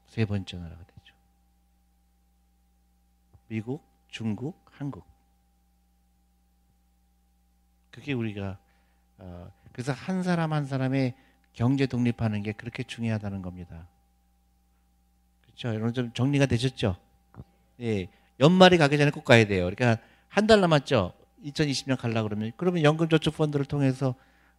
[0.07, 1.14] 세 번째 나라가 되죠.
[3.49, 5.05] 미국, 중국, 한국.
[7.90, 8.59] 그게 우리가
[9.18, 11.14] 어, 그래서 한 사람 한 사람의
[11.53, 13.86] 경제 독립하는 게 그렇게 중요하다는 겁니다.
[15.43, 15.68] 그렇죠?
[15.68, 16.97] 여러분 좀 정리가 되셨죠?
[17.80, 18.09] 예,
[18.40, 19.68] 연말이 가기 전에 꼭 가야 돼요.
[19.70, 21.12] 그러니까 한 달 남았죠.
[21.45, 24.14] 2020년 갈라 그러면 그러면 연금저축펀드를 통해서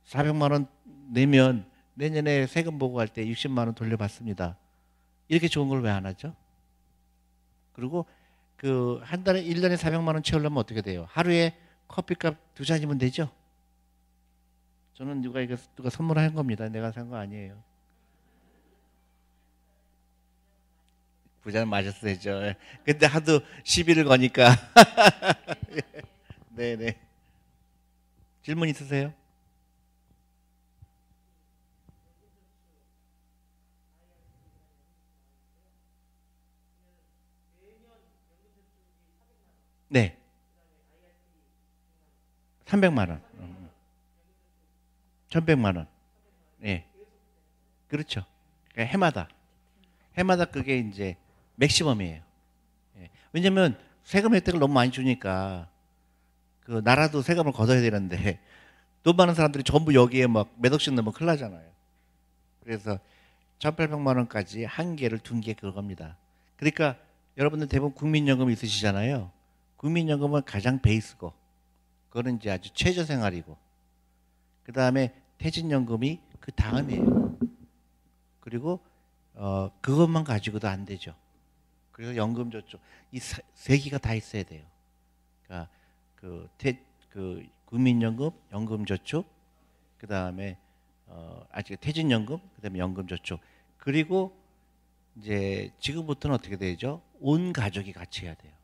[0.06, 0.68] 400만 원
[1.10, 4.58] 내면 내년에 세금 보고 갈때 60만 원 돌려받습니다.
[5.28, 6.36] 이렇게 좋은 걸 왜 안 하죠?
[7.74, 8.06] 그리고
[8.58, 11.06] 그 한 달에 1년에 400만 원 채우려면 어떻게 돼요?
[11.10, 11.56] 하루에
[11.88, 13.30] 커피값 두 잔이면 되죠?
[14.95, 16.68] 저는 누가 이거 누가 선물한 겁니다.
[16.70, 17.62] 내가 산 거 아니에요.
[21.41, 22.54] 부자는 맞았어야죠.
[22.86, 24.56] 근데 하도 시비를 거니까.
[26.49, 26.97] 네네.
[28.43, 29.14] 질문 있으세요?
[39.94, 40.18] 네.
[42.66, 43.22] 300만 원.
[45.30, 45.88] 1100만 원.
[46.64, 46.86] 예.
[47.88, 48.26] 그렇죠.
[48.72, 49.30] 그러니까 해마다.
[50.18, 51.16] 해마다 그게 이제
[51.58, 52.24] 맥시멈이에요.
[52.98, 53.10] 예.
[53.34, 55.70] 왜냐면 세금 혜택을 너무 많이 주니까
[56.62, 58.39] 그 나라도 세금을 걷어야 되는데
[59.04, 61.72] 돈 많은 사람들이 전부 여기에 막 몇 억씩 넣으면 큰일 나잖아요.
[62.64, 62.98] 그래서
[63.60, 66.18] 1,800만 원까지 한 개를 둔 게 그겁니다.
[66.56, 66.98] 그러니까
[67.38, 69.32] 여러분들 대부분 국민연금 있으시잖아요.
[69.84, 71.34] 국민연금은 가장 베이스고
[72.08, 73.58] 그거는 이제 아주 최저 생활이고
[74.64, 77.38] 그 다음에 퇴직연금이 그 다음이에요.
[78.40, 78.80] 그리고
[79.34, 81.14] 어, 그것만 가지고도 안 되죠.
[81.92, 82.80] 그래서 연금저축
[83.12, 84.64] 이세 개가 다 있어야 돼요.
[85.44, 85.70] 그러니까
[86.16, 86.80] 그, 태,
[87.10, 89.28] 그 국민연금, 연금저축,
[89.98, 90.58] 그 다음에
[91.08, 93.38] 어, 아직 퇴직연금, 그 다음에 연금저축.
[93.78, 94.34] 그리고
[95.18, 97.02] 이제 지금부터는 어떻게 되죠?
[97.20, 98.62] 온 가족이 같이 해야 돼요.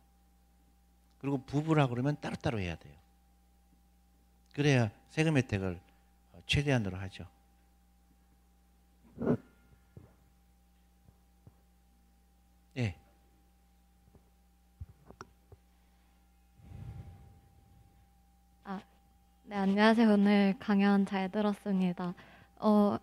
[1.19, 2.93] 그리고 부부라 그러면 따로따로 해야 돼요.
[4.53, 5.79] 그래야 세금 혜택을
[6.45, 7.25] 최대한으로 하죠.
[12.77, 12.95] 예.
[19.49, 20.13] 네, 안녕하세요.
[20.13, 22.13] 오늘 강연 잘 들었습니다.
[22.57, 22.99] 어,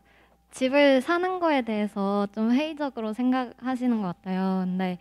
[0.53, 4.63] 집을 사는 거에 대해서 좀 회의적으로 생각하시는 것 같아요.
[4.65, 4.97] 근데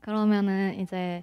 [0.00, 1.22] 그러면은 이제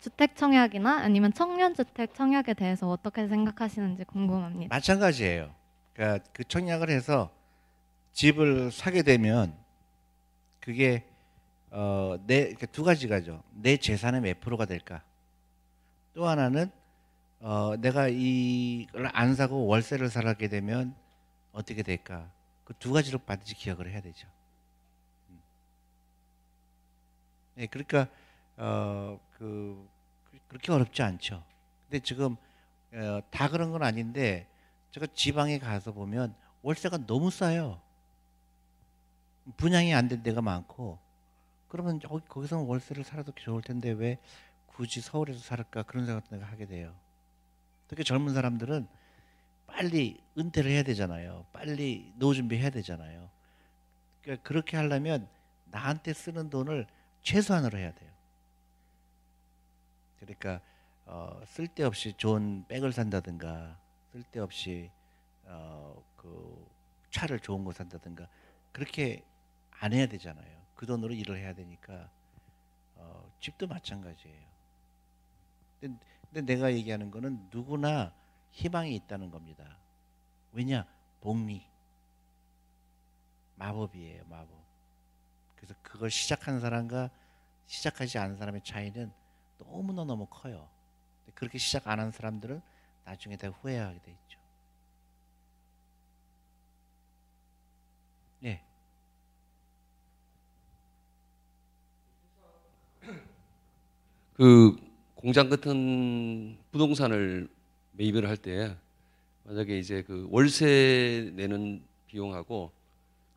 [0.00, 4.74] 주택 청약이나 아니면 청년 주택 청약에 대해서 어떻게 생각하시는지 궁금합니다.
[4.74, 5.54] 마찬가지예요.
[5.92, 7.30] 그러니까 그 청약을 해서
[8.12, 9.54] 집을 사게 되면
[10.60, 11.04] 그게
[11.70, 13.42] 어, 내두 가지가죠.
[13.52, 15.02] 내 재산의 몇 프로가 될까?
[16.14, 16.70] 또 하나는
[17.40, 20.94] 어, 내가 이걸 안 사고 월세를 살게 되면
[21.52, 22.28] 어떻게 될까?
[22.64, 24.28] 그 두 가지를 반드시 기억을 해야 되죠.
[25.30, 25.40] 음.
[27.56, 28.06] 네, 그러니까
[28.56, 29.88] 어, 그
[30.48, 31.42] 그렇게 어렵지 않죠.
[31.88, 32.36] 근데 지금
[32.92, 34.46] 어, 다 그런 건 아닌데
[34.90, 37.80] 제가 지방에 가서 보면 월세가 너무 싸요.
[39.56, 40.98] 분양이 안 된 데가 많고
[41.68, 44.18] 그러면 거기서 월세를 살아도 좋을 텐데 왜
[44.66, 46.94] 굳이 서울에서 살을까 그런 생각도 내가 하게 돼요.
[47.88, 48.86] 특히 젊은 사람들은
[49.66, 51.46] 빨리 은퇴를 해야 되잖아요.
[51.54, 53.30] 빨리 노후 준비해야 되잖아요.
[54.22, 55.28] 그러니까 그렇게 하려면
[55.66, 56.86] 나한테 쓰는 돈을
[57.22, 58.10] 최소한으로 해야 돼요.
[60.20, 60.60] 그러니까
[61.06, 63.78] 어, 쓸데없이 좋은 백을 산다든가
[64.12, 64.90] 쓸데없이
[65.44, 66.68] 어, 그
[67.10, 68.28] 차를 좋은 거 산다든가
[68.70, 69.24] 그렇게
[69.72, 70.60] 안 해야 되잖아요.
[70.76, 72.08] 그 돈으로 일을 해야 되니까
[72.96, 74.50] 어, 집도 마찬가지예요.
[75.80, 75.98] 근데
[76.32, 78.14] 근데 내가 얘기하는 거는 누구나
[78.52, 79.76] 희망이 있다는 겁니다.
[80.52, 80.86] 왜냐?
[81.20, 81.66] 복리.
[83.56, 84.48] 마법이에요, 마법.
[85.56, 87.10] 그래서 그걸 시작한 사람과
[87.66, 89.12] 시작하지 않은 사람의 차이는
[89.64, 90.68] 너무너무 커요.
[91.34, 92.60] 그렇게 시작 안 한 사람들은
[93.04, 94.38] 나중에 다 후회하게 돼 있죠.
[98.40, 98.62] 네.
[104.34, 104.76] 그
[105.14, 107.48] 공장 같은 부동산을
[107.92, 108.74] 매입을 할 때
[109.44, 112.70] 만약에 이제 그 월세 내는 비용하고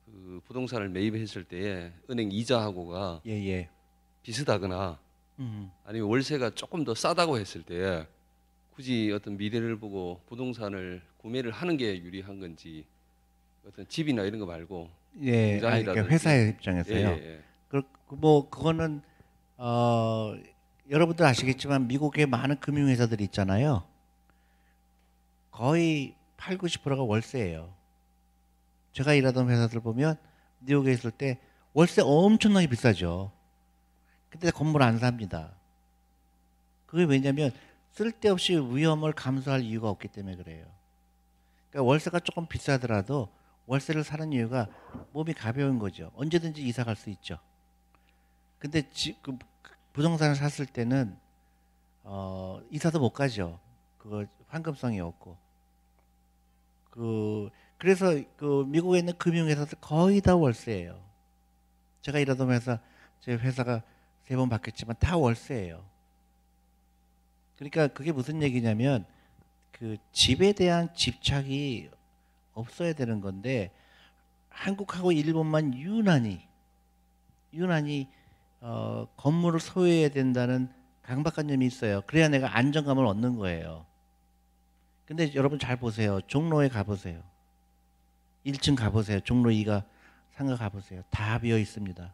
[0.05, 3.69] 그 부동산을 매입했을 때에 은행 이자하고가 예, 예.
[4.21, 4.99] 비슷하거나
[5.39, 5.71] 음.
[5.85, 8.07] 아니면 월세가 조금 더 싸다고 했을 때
[8.71, 12.85] 굳이 어떤 미래를 보고 부동산을 구매를 하는 게 유리한 건지
[13.67, 14.89] 어떤 집이나 이런 거 말고
[15.21, 16.97] 예, 아니, 그러니까 회사의 입장에서요.
[16.97, 17.43] 예, 예.
[17.67, 19.01] 그, 뭐 그거는
[19.57, 20.35] 어
[20.89, 23.83] 여러분들 아시겠지만 미국에 많은 금융회사들이 있잖아요.
[25.51, 27.73] 거의 8, 90%가 월세예요.
[28.91, 30.17] 제가 일하던 회사들 보면
[30.61, 31.39] 뉴욕에 있을 때
[31.73, 33.31] 월세 엄청나게 비싸죠.
[34.33, 35.53] 근데 건물 안 삽니다.
[36.87, 37.51] 그게 왜냐면
[37.91, 40.65] 쓸데없이 위험을 감수할 이유가 없기 때문에 그래요.
[41.69, 43.29] 그러니까 월세가 조금 비싸더라도
[43.67, 44.67] 월세를 사는 이유가
[45.11, 46.11] 몸이 가벼운 거죠.
[46.15, 47.37] 언제든지 이사 갈 수 있죠.
[48.57, 49.37] 근데 지, 그
[49.93, 51.15] 부동산을 샀을 때는
[52.01, 53.59] 어, 이사도 못 가죠.
[53.99, 55.37] 그거 황금성이 없고.
[56.89, 60.99] 그 그래서 그 미국에 있는 금융회사들 거의 다 월세예요.
[62.01, 62.79] 제가 일하던 회사
[63.19, 63.83] 제 회사가
[64.23, 65.83] 세 번 바뀌었지만 다 월세예요.
[67.57, 69.05] 그러니까 그게 무슨 얘기냐면
[69.71, 71.89] 그 집에 대한 집착이
[72.53, 73.71] 없어야 되는 건데
[74.49, 76.47] 한국하고 일본만 유난히
[77.53, 78.07] 유난히
[78.61, 80.71] 어, 건물을 소유해야 된다는
[81.03, 82.01] 강박관념이 있어요.
[82.07, 83.85] 그래야 내가 안정감을 얻는 거예요.
[85.05, 86.21] 근데 여러분 잘 보세요.
[86.27, 87.21] 종로에 가보세요.
[88.45, 89.19] 1층 가보세요.
[89.19, 89.83] 종로 2가
[90.31, 91.03] 상가 가보세요.
[91.09, 92.13] 다 비어 있습니다.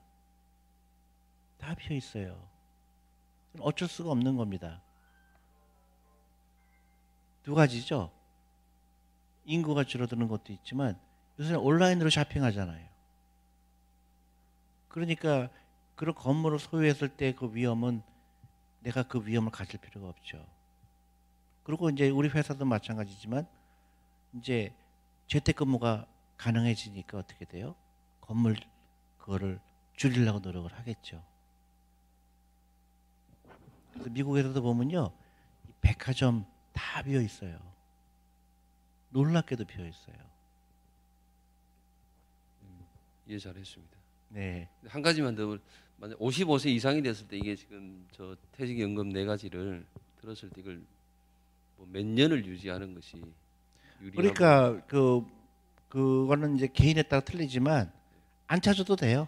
[1.60, 2.48] 다 비어 있어요.
[3.60, 4.82] 어쩔 수가 없는 겁니다.
[7.44, 8.12] 두 가지죠.
[9.46, 11.00] 인구가 줄어드는 것도 있지만
[11.40, 12.88] 요새는 온라인으로 쇼핑하잖아요.
[14.90, 15.50] 그러니까
[15.96, 18.02] 그런 건물을 소유했을 때 그 위험은
[18.82, 20.46] 내가 그 위험을 가질 필요가 없죠.
[21.64, 23.48] 그리고 이제 우리 회사도 마찬가지지만
[24.34, 24.74] 이제
[25.28, 26.06] 재택근무가
[26.38, 27.76] 가능해지니까 어떻게 돼요?
[28.22, 28.56] 건물
[29.18, 29.60] 그거를
[29.96, 31.24] 줄이려고 노력을 하겠죠.
[34.10, 35.12] 미국에서도 보면요,
[35.82, 37.58] 백화점 다 비어 있어요.
[39.10, 40.16] 놀랍게도 비어 있어요.
[42.64, 42.86] 음,
[43.28, 43.98] 이해 잘했습니다.
[44.30, 44.70] 네.
[44.88, 45.58] 한 가지만 더
[45.98, 49.86] 만약 55세 이상이 됐을 때 이게 지금 저 퇴직연금 네 가지를
[50.22, 50.82] 들었을 때 이걸
[51.78, 53.22] 뭐 몇 년을 유지하는 것이
[54.16, 55.26] 그러니까 그
[55.90, 57.92] 그거는 이제 개인에 따라 틀리지만
[58.48, 59.28] 안 찾아도 돼요.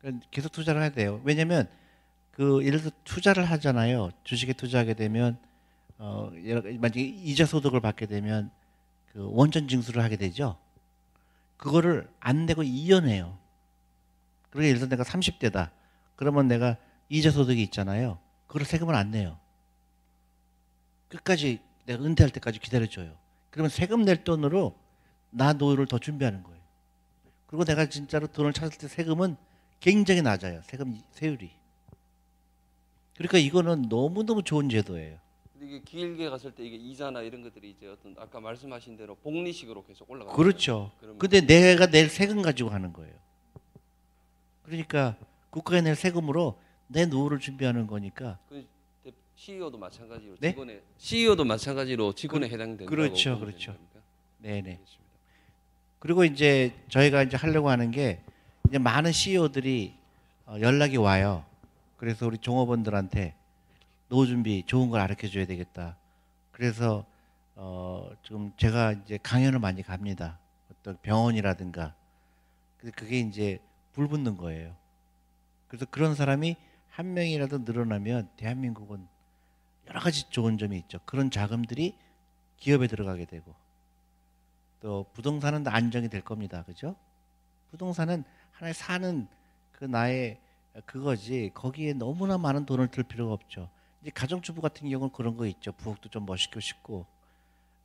[0.00, 1.20] 그러니까 계속 투자를 해야 돼요.
[1.24, 1.68] 왜냐하면
[2.36, 4.10] 그 예를 들어 투자를 하잖아요.
[4.22, 5.38] 주식에 투자하게 되면
[5.96, 8.50] 어 여러 만약에 이자 소득을 받게 되면
[9.10, 10.58] 그 원전 징수를 하게 되죠.
[11.56, 13.38] 그거를 안 내고 2년 해요.
[14.50, 15.70] 그러니까 예를 들어 내가 30대다.
[16.14, 16.76] 그러면 내가
[17.08, 18.18] 이자 소득이 있잖아요.
[18.48, 19.38] 그걸 세금을 안 내요.
[21.08, 23.16] 끝까지 내가 은퇴할 때까지 기다려줘요.
[23.48, 24.78] 그러면 세금 낼 돈으로
[25.30, 26.60] 나 노후를 더 준비하는 거예요.
[27.46, 29.38] 그리고 내가 진짜로 돈을 찾을 때 세금은
[29.80, 30.60] 굉장히 낮아요.
[30.64, 31.64] 세금 세율이.
[33.16, 35.18] 그러니까 이거는 너무너무 좋은 제도예요.
[35.60, 40.10] 이게 길게 갔을 때 이게 이자나 이런 것들이 이제 어떤 아까 말씀하신 대로 복리식으로 계속
[40.10, 40.92] 올라가는 그렇죠.
[41.18, 43.14] 근데 내가 낼 세금 가지고 하는 거예요.
[44.64, 45.16] 그러니까
[45.50, 46.58] 국가에 낼 세금으로
[46.88, 48.38] 내 노후를 준비하는 거니까
[49.36, 50.50] CEO도 마찬가지로 네?
[50.50, 53.76] 직원의 CEO도 마찬가지로 직원에 해당된다고 그렇죠, 그렇죠.
[54.38, 54.56] 네네.
[54.56, 55.04] 알겠습니다.
[55.98, 58.20] 그리고 이제 저희가 이제 하려고 하는 게
[58.68, 59.94] 이제 많은 CEO들이
[60.46, 61.44] 어, 연락이 와요.
[61.96, 63.34] 그래서 우리 종업원들한테
[64.08, 65.96] 노후 준비 좋은 걸 가르쳐 줘야 되겠다.
[66.52, 67.04] 그래서
[67.54, 70.38] 어 지금 제가 이제 강연을 많이 갑니다.
[70.70, 71.94] 어떤 병원이라든가.
[72.78, 73.60] 근데 그게 이제
[73.92, 74.76] 불붙는 거예요.
[75.68, 76.56] 그래서 그런 사람이
[76.90, 79.06] 한 명이라도 늘어나면 대한민국은
[79.88, 80.98] 여러 가지 좋은 점이 있죠.
[81.04, 81.96] 그런 자금들이
[82.58, 83.54] 기업에 들어가게 되고
[84.80, 86.62] 또 부동산은 안정이 될 겁니다.
[86.64, 86.94] 그죠?
[87.70, 89.26] 부동산은 하나의 사는
[89.72, 90.38] 그 나의
[90.84, 91.50] 그거지.
[91.54, 93.70] 거기에 너무나 많은 돈을 들 필요가 없죠.
[94.02, 95.72] 이제 가정주부 같은 경우는 그런 거 있죠.
[95.72, 97.06] 부엌도 좀 멋있고 싶고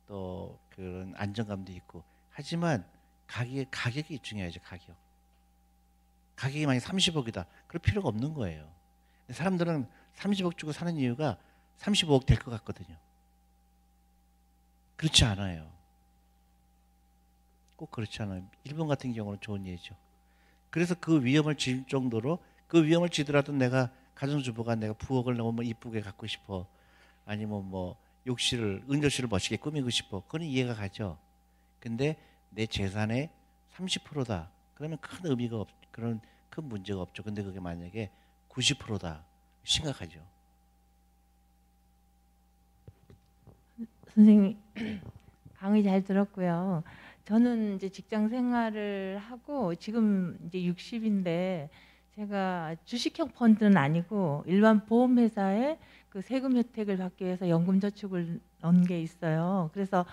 [0.06, 2.02] 또 그런 안정감도 있고.
[2.30, 2.84] 하지만
[3.26, 4.60] 가격 가격이 중요하죠.
[4.62, 4.94] 가격.
[6.36, 7.46] 가격이 만약 30억이다.
[7.66, 8.68] 그럴 필요가 없는 거예요.
[9.30, 9.86] 사람들은
[10.16, 11.38] 30억 주고 사는 이유가
[11.78, 12.96] 35억 될 것 같거든요.
[14.96, 15.70] 그렇지 않아요.
[17.76, 18.44] 꼭 그렇지 않아요.
[18.64, 19.96] 일본 같은 경우는 좋은 예죠.
[20.70, 22.38] 그래서 그 위험을 질 정도로
[22.72, 26.66] 그 위험을 지더라도 내가 가정주부가 내가 부엌을 너무 이쁘게 갖고 싶어.
[27.26, 30.22] 아니면 뭐 욕실을 은조실을 멋있게 꾸미고 싶어.
[30.22, 31.18] 그건 이해가 가죠.
[31.80, 32.16] 근데
[32.48, 33.28] 내 재산의
[33.74, 34.50] 30%다.
[34.72, 37.22] 그러면 큰 의미가 없 그런 큰 문제가 없죠.
[37.22, 38.10] 근데 그게 만약에
[38.48, 39.22] 90%다.
[39.64, 40.20] 심각하죠.
[44.14, 44.56] 선생님
[45.56, 46.84] 강의 잘 들었고요.
[47.26, 51.68] 저는 이제 직장 생활을 하고 지금 이제 60인데
[52.16, 55.78] 제가 주식형 펀드는 아니고 일반 보험 회사에
[56.10, 59.70] 그 세금 혜택을 받기 위해서 연금 저축을 넣은 게 있어요.
[59.72, 60.04] 그래서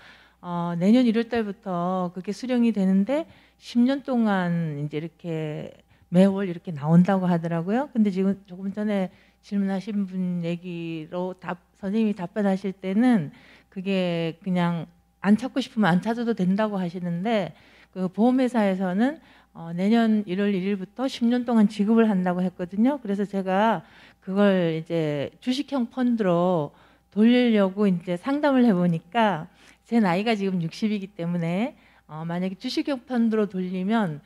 [0.42, 3.28] 어, 내년 1월 달부터 그게 수령이 되는데
[3.60, 5.74] 10년 동안 이제 이렇게
[6.08, 7.90] 매월 이렇게 나온다고 하더라고요.
[7.92, 13.32] 근데 지금 조금 전에 질문하신 분 얘기로 답 선생님이 답변하실 때는
[13.68, 14.86] 그게 그냥
[15.20, 17.54] 안 찾고 싶으면 안 찾아도 된다고 하시는데
[17.92, 19.20] 그 보험회사에서는
[19.60, 22.98] 어, 내년 1월 1일부터 10년 동안 지급을 한다고 했거든요.
[23.02, 23.84] 그래서 제가
[24.22, 26.72] 그걸 이제 주식형 펀드로
[27.12, 29.48] 돌리려고 이제 상담을 해보니까
[29.84, 31.76] 제 나이가 지금 60이기 때문에
[32.08, 34.22] 어, 만약에 주식형 펀드로 돌리면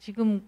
[0.00, 0.42] 지금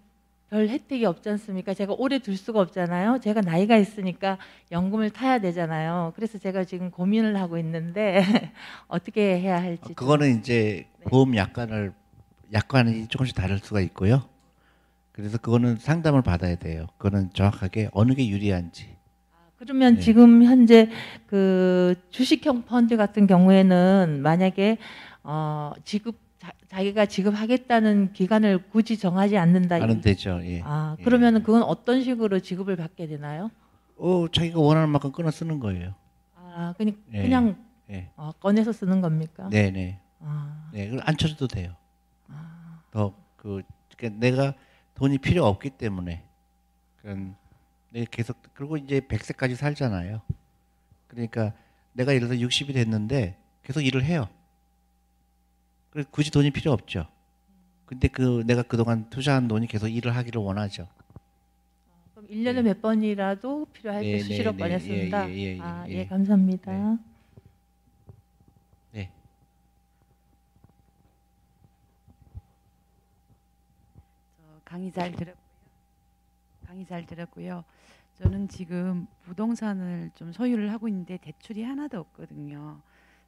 [0.50, 1.72] 별 혜택이 없지 않습니까?
[1.72, 3.20] 제가 오래 둘 수가 없잖아요.
[3.20, 4.38] 제가 나이가 있으니까
[4.72, 6.12] 연금을 타야 되잖아요.
[6.16, 8.18] 그래서 제가 지금 고민을 하고 있는데
[8.88, 9.84] 어떻게 해야 할지.
[9.84, 11.04] 좀- 그거는 이제 네.
[11.04, 11.92] 보험 약관을
[12.54, 14.22] 약관이 조금씩 다를 수가 있고요.
[15.12, 16.86] 그래서 그거는 상담을 받아야 돼요.
[16.98, 18.96] 그거는 정확하게 어느 게 유리한지.
[19.56, 20.00] 그러면 네.
[20.00, 20.90] 지금 현재
[21.26, 24.78] 그 주식형 펀드 같은 경우에는 만약에
[25.22, 29.80] 어, 지급 자, 자기가 지급하겠다는 기간을 굳이 정하지 않는다.
[29.80, 30.40] 하는 되죠.
[30.44, 30.60] 예.
[30.64, 31.02] 아, 예.
[31.02, 33.50] 그러면은 그건 어떤 식으로 지급을 받게 되나요?
[33.96, 35.94] 어, 자기가 원하는 만큼 끊어 쓰는 거예요.
[36.36, 37.22] 아, 그냥 예.
[37.22, 37.56] 그냥
[37.90, 38.10] 예.
[38.16, 39.48] 어, 꺼내서 쓰는 겁니까?
[39.50, 40.00] 네, 네.
[40.20, 41.74] 아, 네, 그걸 안 쳐줘도 돼요.
[42.94, 43.62] 아, 더그
[43.96, 44.54] 그러니까 내가
[44.94, 46.24] 돈이 필요 없기 때문에
[46.96, 47.36] 그런
[47.90, 50.22] 내가 계속 그리고 이제 100세까지 살잖아요.
[51.08, 51.52] 그러니까
[51.92, 54.28] 내가 예를 들어 60이 됐는데 계속 일을 해요.
[55.90, 57.06] 그래서 굳이 돈이 필요 없죠.
[57.86, 60.88] 근데 그 내가 그동안 투자한 돈이 계속 일을 하기를 원하죠.
[62.14, 65.30] 그럼 1년에 몇 번이라도 필요할 네, 때 네, 수시로 네, 꺼내 예, 쓴다.
[65.30, 65.92] 예, 예, 예, 아, 예.
[65.92, 66.98] 예, 감사합니다.
[68.92, 69.12] 네.
[74.36, 75.36] 저 강의 잘 들었고요.
[76.66, 77.62] 강의 잘 들었고요.
[78.18, 82.80] 저는 지금 부동산을 좀 소유를 하고 있는데 대출이 하나도 없거든요.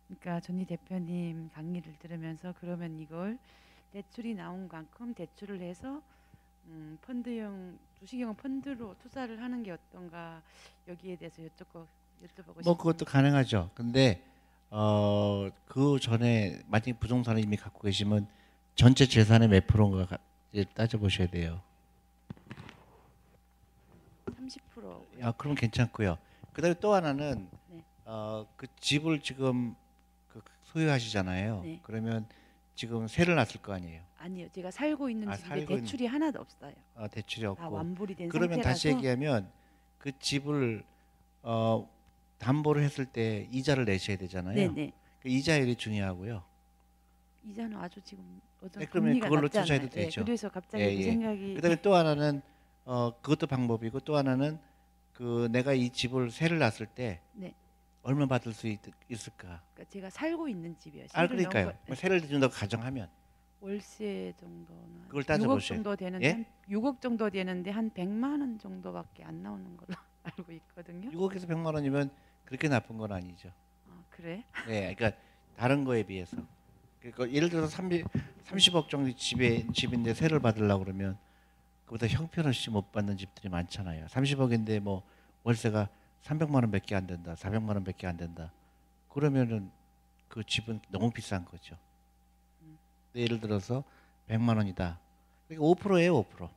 [0.08, 3.38] 그러니까 전희 대표님 강의를 들으면서 그러면 이걸
[3.92, 6.02] 대출이 나온 만큼 대출을 해서
[6.66, 10.42] 음, 펀드형 주식형 펀드로 투자를 하는 게 어떤가
[10.88, 11.86] 여기에 대해서 여쭙고
[12.24, 12.64] 여쭤보고.
[12.64, 13.70] 뭐 그것도 가능하죠.
[13.72, 14.20] 근데
[14.70, 18.26] 어 그 전에 만약에 부동산을 이미 갖고 계시면
[18.74, 20.18] 전체 재산의 몇 프로인가
[20.74, 21.60] 따져 보셔야 돼요.
[24.26, 26.18] 30% 아, 그럼 괜찮고요.
[26.52, 27.82] 그다음에 또 하나는 네.
[28.04, 29.74] 어, 그 집을 지금
[30.28, 31.62] 그 소유하시잖아요.
[31.62, 31.80] 네.
[31.82, 32.26] 그러면
[32.74, 34.02] 지금 세를 놨을 거 아니에요.
[34.18, 36.72] 아니요, 제가 살고 있는 아, 집인데 살고 있는- 대출이 하나도 없어요.
[36.94, 37.70] 어, 대출이 다 없고.
[37.74, 39.50] 완불이 된 그러면 상태라서 다시 얘기하면
[39.98, 40.84] 그 집을
[41.42, 41.88] 어,
[42.38, 44.54] 담보를 했을 때 이자를 내셔야 되잖아요.
[44.54, 44.92] 네네.
[45.20, 46.42] 그 이자율이 중요하고요.
[47.46, 49.62] 이자는 아주 지금 어떤 네, 그러면 그걸로 낮잖아요.
[49.64, 50.24] 투자해도 예, 되죠.
[50.24, 51.02] 그래서 갑자기 예, 그 예.
[51.04, 52.42] 생각이 그다음에 또 하나는
[52.84, 54.58] 어, 그것도 방법이고 또 하나는
[55.12, 57.54] 그 내가 이 집을 세를 놨을 때 네.
[58.02, 61.06] 얼마 받을 수 있, 을까 그러니까 제가 살고 있는 집이요.
[61.14, 61.66] 아 그러니까요.
[61.66, 63.08] 거- 뭐 세를 준다고 가정하면
[63.60, 65.76] 월세 정도는 그걸 6억 따져보셔요.
[65.78, 66.32] 정도 되는데 예?
[66.32, 69.94] 한 6억 정도 되는데 한 100만 원 정도밖에 안 나오는 걸로
[70.24, 71.10] 알고 있거든요.
[71.10, 72.10] 6억에서 100만 원이면
[72.44, 73.50] 그렇게 나쁜 건 아니죠.
[73.88, 74.44] 아, 그래?
[74.66, 75.18] 네, 그러니까
[75.56, 76.36] 다른 거에 비해서.
[77.12, 78.04] 그러니까 예를 들어서 30,
[78.46, 81.16] 30억 정도 집에 집인데 세를 받으려고 그러면
[81.84, 84.06] 그보다 형편없이 못 받는 집들이 많잖아요.
[84.06, 85.02] 30억인데 뭐
[85.44, 85.88] 월세가
[86.24, 88.52] 300만 원밖에 안 된다, 400만 원밖에 안 된다.
[89.08, 89.70] 그러면은
[90.28, 91.76] 그 집은 너무 비싼 거죠.
[93.14, 93.84] 예를 들어서
[94.28, 94.98] 100만 원이다.
[95.46, 96.48] 그러니까 5%예요, 5%.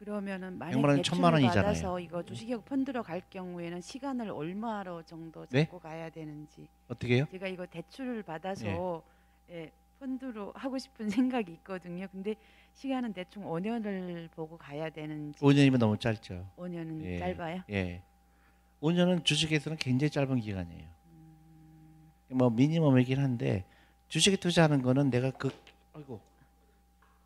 [0.00, 1.62] 그러면은 100만 만약 원은 대출을 1000만 원이잖아요.
[1.62, 5.64] 받아서 이거 주식형 펀드로 갈 경우에는 시간을 얼마로 정도 네?
[5.64, 7.26] 잡고 가야 되는지 어떻게 해요?
[7.30, 9.02] 제가 이거 대출을 받아서
[9.50, 9.70] 예,
[10.00, 12.06] 펀드로 하고 싶은 생각이 있거든요.
[12.12, 12.34] 근데
[12.74, 16.46] 시간은 대충 5년을 보고 가야 되는지 5년이면 너무 짧죠.
[16.56, 17.18] 5년은 예.
[17.18, 17.62] 짧아요.
[17.70, 18.02] 예.
[18.82, 20.96] 5년은 주식에서는 굉장히 짧은 기간이에요.
[22.28, 23.64] 뭐 미니멈이긴 한데
[24.08, 25.50] 주식에 투자하는 거는 내가 그
[25.94, 26.20] 아이고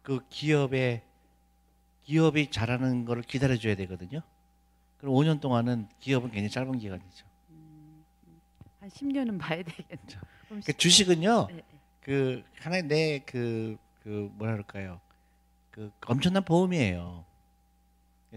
[0.03, 1.03] 그 기업의
[2.05, 4.21] 기업이 잘하는 거를 기다려 줘야 되거든요.
[4.99, 7.27] 그럼 5년 동안은 기업은 굉장히 짧은 기간이죠.
[8.81, 10.21] 한 10년은 봐야 되겠죠.
[10.47, 11.49] 그럼 그 주식은요.
[11.51, 11.63] 예.
[12.01, 15.01] 그 하나의 내그 그 뭐라 그럴까요?
[15.71, 17.25] 그 엄청난 보험이에요.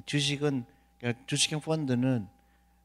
[0.05, 0.65] 주식은
[0.99, 2.27] 그러니까 주식형 펀드는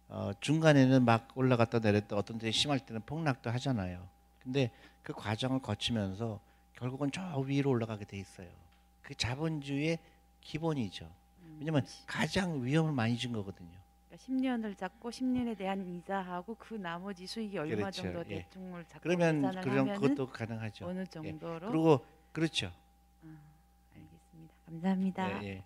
[0.08, 4.08] 어, 중간에는 막 올라갔다 내렸다 어떤 때 심할 때는 폭락도 하잖아요.
[4.42, 4.70] 근데
[5.02, 6.40] 그 과정을 거치면서
[6.74, 8.48] 결국은 저 위로 올라가게 돼 있어요.
[9.02, 9.98] 그 자본주의의
[10.40, 11.10] 기본이죠.
[11.58, 13.76] 왜냐면 가장 위험을 많이 준 거거든요.
[14.08, 18.02] 그러니까 10년을 잡고 10년에 대한 이자하고 그 나머지 수익이 얼마 그렇죠.
[18.02, 18.42] 정도 예.
[18.42, 20.86] 대충을 잡고 그러면 그런 그것도 가능하죠.
[20.86, 22.72] 어느 정도로 그리고 그렇죠.
[23.22, 23.36] 아,
[23.94, 24.54] 알겠습니다.
[24.66, 25.42] 감사합니다.
[25.42, 25.64] 예, 예.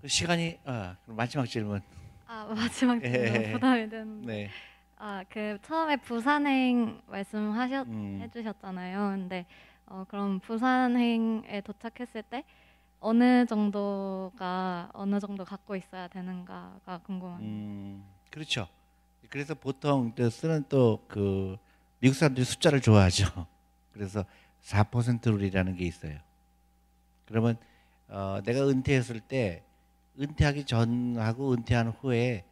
[0.00, 1.80] 그 시간이 아 그럼 마지막 질문.
[2.26, 3.52] 아 마지막 질문 예.
[3.52, 4.50] 부담이 되는데 네.
[4.96, 8.98] 아그 처음에 부산행 말씀하셨 음, 해주셨잖아요.
[9.16, 9.46] 근데
[9.86, 12.44] 어, 그럼 부산행에 도착했을 때
[13.00, 17.52] 어느 정도가 어느 정도 갖고 있어야 되는가가 궁금합니다.
[17.52, 18.68] 음, 그렇죠.
[19.28, 21.56] 그래서 보통 또 쓰는 또 그
[22.00, 23.24] 미국 사람들이 숫자를 좋아하죠.
[23.92, 24.24] 그래서
[24.62, 26.18] 4% 룰이라는 게 있어요.
[27.26, 27.56] 그러면
[28.08, 29.64] 어, 내가 은퇴했을 때
[30.18, 32.44] 은퇴하기 전하고 은퇴한 후에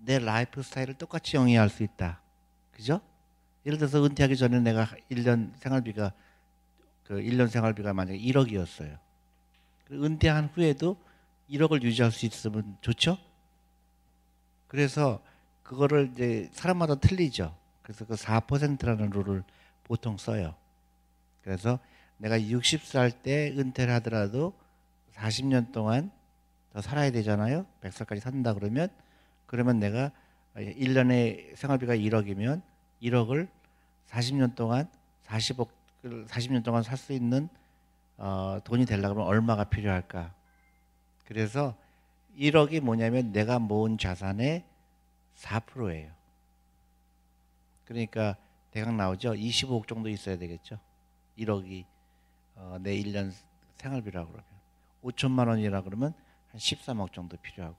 [0.00, 2.20] 내 라이프 스타일을 똑같이 영위할 수 있다.
[2.72, 3.00] 그죠?
[3.64, 6.12] 예를 들어서 은퇴하기 전에 내가 1년 생활비가
[7.04, 8.98] 그 1년 생활비가 만약에 1억이었어요.
[9.92, 10.96] 은퇴한 후에도
[11.50, 13.18] 1억을 유지할 수 있으면 좋죠?
[14.68, 15.22] 그래서
[15.62, 17.54] 그거를 이제 사람마다 틀리죠.
[17.82, 19.44] 그래서 그 4%라는 룰을
[19.84, 20.54] 보통 써요.
[21.42, 21.78] 그래서
[22.16, 24.54] 내가 60살 때 은퇴를 하더라도
[25.14, 26.10] 40년 동안
[26.72, 27.66] 더 살아야 되잖아요.
[27.82, 28.88] 100살까지 산다 그러면
[29.46, 30.10] 그러면 내가
[30.56, 32.62] 1년에 생활비가 1억이면
[33.02, 33.48] 1억을
[34.08, 34.88] 40년 동안
[35.26, 35.68] 40억
[36.04, 37.48] 40년 동안 살 수 있는
[38.22, 40.32] 어, 돈이 되려면 얼마가 필요할까?
[41.24, 41.76] 그래서
[42.38, 44.64] 1억이 뭐냐면 내가 모은 자산의
[45.34, 46.08] 4%예요.
[47.84, 48.36] 그러니까
[48.70, 49.32] 대강 나오죠.
[49.32, 50.78] 25억 정도 있어야 되겠죠.
[51.36, 51.84] 1억이
[52.54, 53.32] 어, 내 1년
[53.78, 54.50] 생활비라고 그러면
[55.02, 56.14] 5천만 원이라 그러면
[56.52, 57.76] 한 13억 정도 필요하고.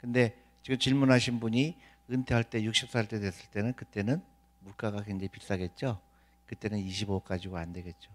[0.00, 1.76] 근데 지금 질문하신 분이
[2.10, 4.22] 은퇴할 때 60살 때 됐을 때는 그때는
[4.60, 6.00] 물가가 굉장히 비싸겠죠.
[6.46, 8.10] 그때는 25억 가지고 안 되겠죠.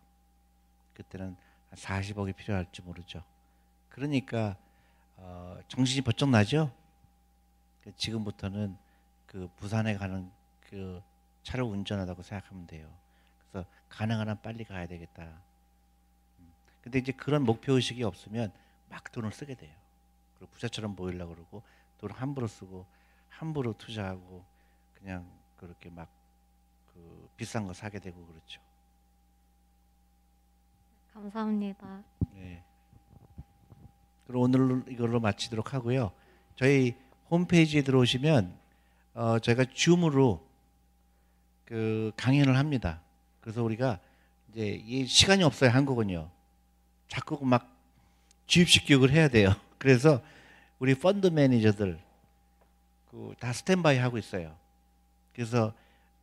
[0.95, 3.23] 그때는 한 40억이 필요할지 모르죠.
[3.89, 4.57] 그러니까
[5.17, 6.73] 어, 정신이 번쩍 나죠.
[7.83, 8.77] 그 지금부터는
[9.25, 10.31] 그 부산에 가는
[10.69, 11.01] 그
[11.43, 12.89] 차를 운전하다고 생각하면 돼요.
[13.51, 15.23] 그래서 가능한 한 빨리 가야 되겠다.
[16.39, 16.53] 음.
[16.81, 18.51] 근데 이제 그런 목표 의식이 없으면
[18.89, 19.73] 막 돈을 쓰게 돼요.
[20.37, 21.63] 그리고 부자처럼 보이려고 그러고
[21.97, 22.85] 돈 함부로 쓰고
[23.29, 24.43] 함부로 투자하고
[24.93, 26.19] 그냥 그렇게 막
[26.99, 28.61] 그 비싼 거 사게 되고 그렇죠.
[31.13, 32.03] 감사합니다.
[32.33, 32.63] 네.
[34.27, 36.11] 그럼 오늘 이걸로 마치도록 하고요.
[36.55, 36.95] 저희
[37.31, 38.57] 홈페이지에 들어오시면
[39.15, 40.45] 어, 저희가 줌으로
[41.65, 43.01] 그 강연을 합니다.
[43.41, 43.99] 그래서 우리가
[44.51, 46.29] 이제 이 시간이 없어요 한국은요.
[47.07, 47.75] 자꾸 막
[48.45, 49.53] 주입식 교육을 해야 돼요.
[49.77, 50.21] 그래서
[50.79, 51.99] 우리 펀드 매니저들
[53.11, 54.55] 그 다 스탠바이 하고 있어요.
[55.33, 55.73] 그래서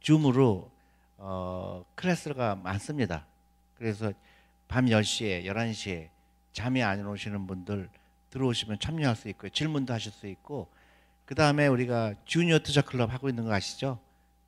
[0.01, 0.70] 줌으로
[1.18, 3.26] 어, 클래스가 많습니다.
[3.76, 4.12] 그래서
[4.68, 6.10] 밤 10시에 11시에
[6.52, 7.88] 잠이 안 오시는 분들
[8.30, 9.50] 들어오시면 참여할 수 있고요.
[9.50, 10.68] 질문도 하실 수 있고
[11.24, 13.98] 그 다음에 우리가 주니어 투자 클럽 하고 있는 거 아시죠?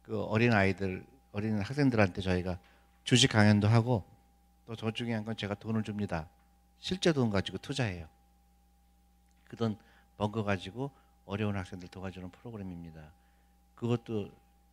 [0.02, 2.58] 그 어린 아이들 어린 학생들한테 저희가
[3.04, 4.04] 주식 강연도 하고
[4.66, 6.28] 또 더 중요한 건 제가 돈을 줍니다.
[6.78, 8.06] 실제 돈 가지고 투자해요.
[9.48, 9.76] 그 돈
[10.18, 10.90] 번 거 가지고
[11.26, 13.12] 어려운 학생들 도와주는 프로그램입니다.
[13.76, 14.30] 그것도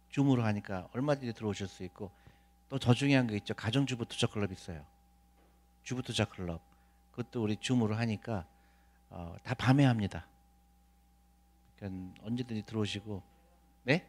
[0.09, 2.11] 줌으로 하니까 얼마든지 들어오실 수 있고
[2.69, 3.53] 또 더 중요한 게 있죠.
[3.53, 4.83] 가정주부 투자 클럽 있어요.
[5.85, 6.61] 주부 투자 클럽.
[7.11, 8.45] 그것도 우리 줌으로 하니까
[9.09, 10.27] 어, 다 밤에 합니다.
[11.77, 13.21] 그러니까 언제든지 들어오시고
[13.83, 14.05] 네?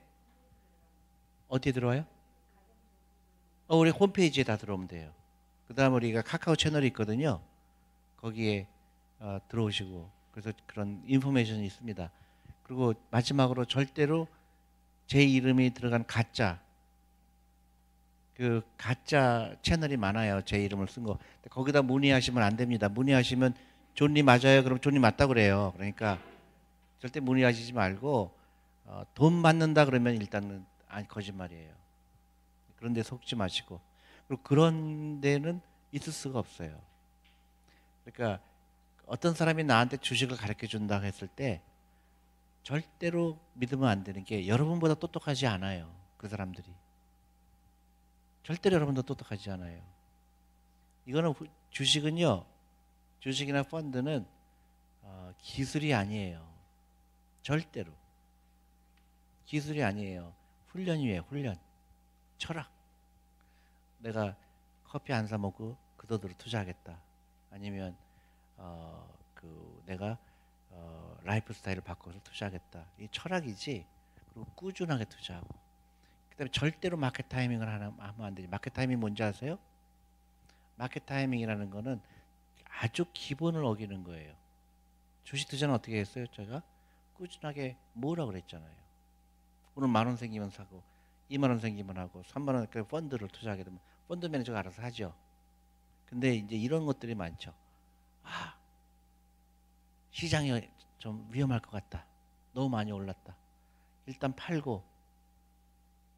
[1.49, 2.05] 어디에 들어와요?
[3.69, 5.13] 어, 우리 홈페이지에 다 들어오면 돼요.
[5.69, 7.43] 그 다음 우리가 카카오 채널이 있거든요.
[8.17, 8.67] 거기에
[9.19, 12.11] 어, 들어오시고 그래서 그런 인포메이션이 있습니다.
[12.63, 14.27] 그리고 마지막으로 절대로
[15.07, 16.61] 제 이름이 들어간 가짜
[18.37, 20.43] 그 가짜 채널이 많아요.
[20.43, 21.19] 제 이름을 쓴 거.
[21.49, 22.89] 거기다 문의하시면 안 됩니다.
[22.91, 23.55] 문의하시면
[23.95, 24.63] 존니 맞아요.
[24.63, 25.73] 그럼 존니 맞다 그래요.
[25.75, 26.19] 그러니까
[26.99, 28.37] 절대 문의하시지 말고
[28.85, 31.73] 어, 돈 받는다 그러면 일단은 아니 거짓말이에요.
[32.77, 33.81] 그런데 속지 마시고
[34.29, 35.63] 그리고 그런 데는
[35.93, 36.79] 있을 수가 없어요.
[38.05, 38.43] 그러니까
[39.07, 41.63] 어떤 사람이 나한테 주식을 가르쳐 준다 했을 때
[42.63, 45.91] 절대로 믿으면 안 되는 게 여러분보다 똑똑하지 않아요.
[46.19, 46.67] 그 사람들이.
[48.47, 49.83] 절대로 여러분도 똑똑하지 않아요.
[51.05, 52.47] 이거는 후- 주식은요.
[53.19, 54.25] 주식이나 펀드는
[55.03, 56.49] 어, 기술이 아니에요.
[57.43, 57.93] 절대로.
[59.47, 60.33] 기술이 아니에요.
[60.69, 61.23] 훈련이에요.
[61.23, 61.59] 훈련.
[62.39, 62.71] 철학.
[63.99, 64.37] 내가
[64.85, 66.97] 커피 안 사 먹고 그 돈으로 투자하겠다.
[67.51, 67.97] 아니면
[68.59, 70.17] 어, 그 내가
[70.71, 72.87] 어, 라이프 스타일을 바꿔서 투자하겠다.
[73.01, 73.85] 이 철학이지.
[74.33, 75.49] 그리고 꾸준하게 투자하고.
[76.37, 78.47] 그다음에 절대로 market timing을 하면 안 되지.
[78.49, 79.59] market timing 뭔지 아세요?
[80.77, 82.01] market timing이라는 거는
[82.69, 84.35] 아주 기본을 어기는 거예요.
[85.25, 86.27] 주식 투자는 어떻게 했어요?
[86.29, 86.63] 제가
[87.15, 88.77] 꾸준하게 모으라 그랬잖아요.
[89.75, 90.83] 오늘 만 원 생기면 사고
[91.31, 95.15] 2만 원 생기면 하고 3만 원까지 펀드를 투자하게 되면 펀드 매니저가 알아서 하죠.
[96.05, 97.53] 근데 이제 이런 것들이 많죠.
[98.23, 98.55] 아,
[100.11, 100.69] 시장이
[100.99, 102.05] 좀 위험할 것 같다.
[102.53, 103.35] 너무 많이 올랐다.
[104.07, 104.85] 일단 팔고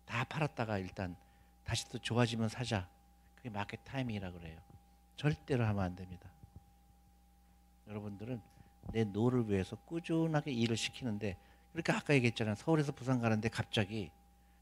[0.09, 1.15] 다 팔았다가 일단
[1.65, 2.89] 다시 또 좋아지면 사자.
[3.37, 4.59] 그게 market timing이라 그래요.
[5.17, 6.29] 절대로 하면 안 됩니다.
[7.87, 8.41] 여러분들은
[8.93, 11.37] 내 노후를 위해서 꾸준하게 일을 시키는데
[11.73, 12.55] 그러니까 아까 얘기했잖아요.
[12.55, 14.11] 서울에서 부산 가는데 갑자기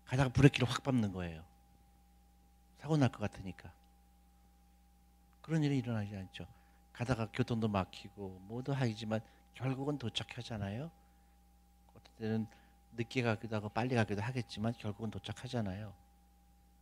[0.04, 1.44] 가다가 브레이크를 확 밟는 거예요.
[2.78, 3.72] 사고 날 것 같으니까.
[5.42, 6.46] 그런 일이 일어나지 않죠.
[6.92, 9.20] 가다가 교통도 막히고 뭐도 하지만
[9.54, 10.90] 결국은 도착하잖아요.
[11.94, 12.46] 어떤 때는
[12.96, 15.92] 늦게 가기도 하고 빨리 가기도 하겠지만 결국은 도착하잖아요.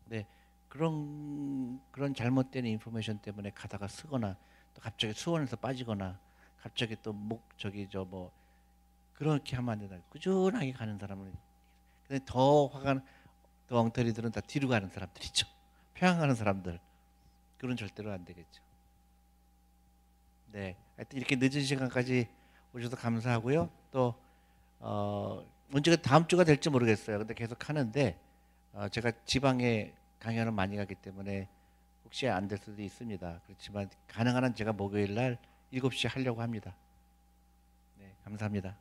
[0.04, 0.26] 근데
[0.68, 4.36] 그런 그런 잘못된 인포메이션 때문에 가다가 쓰거나
[4.74, 6.18] 또 갑자기 수원에서 빠지거나
[6.58, 8.32] 갑자기 또 목 저기 저 뭐
[9.14, 9.96] 그렇게 하면 안 된다.
[10.10, 11.32] 꾸준하게 가는 사람은
[12.08, 13.00] 근데 더 화가
[13.68, 15.46] 더 엉터리들은 다 뒤로 가는 사람들이죠.
[15.94, 16.80] 평양 가는 사람들
[17.58, 18.62] 그런 절대로 안 되겠죠.
[20.48, 22.28] 네, 하여튼 이렇게 늦은 시간까지
[22.74, 23.70] 오셔서 감사하고요.
[23.90, 24.14] 또
[24.80, 25.44] 어,
[25.74, 27.18] 언제가 다음 주가 될지 모르겠어요.
[27.18, 28.16] 근데 계속 하는데
[28.72, 31.48] 어, 제가 지방에 강연을 많이 가기 때문에
[32.04, 33.40] 혹시 안 될 수도 있습니다.
[33.44, 35.36] 그렇지만 가능한 한 제가 목요일 날
[35.72, 36.76] 7시에 하려고 합니다.
[37.98, 38.76] 네, 감사합니다.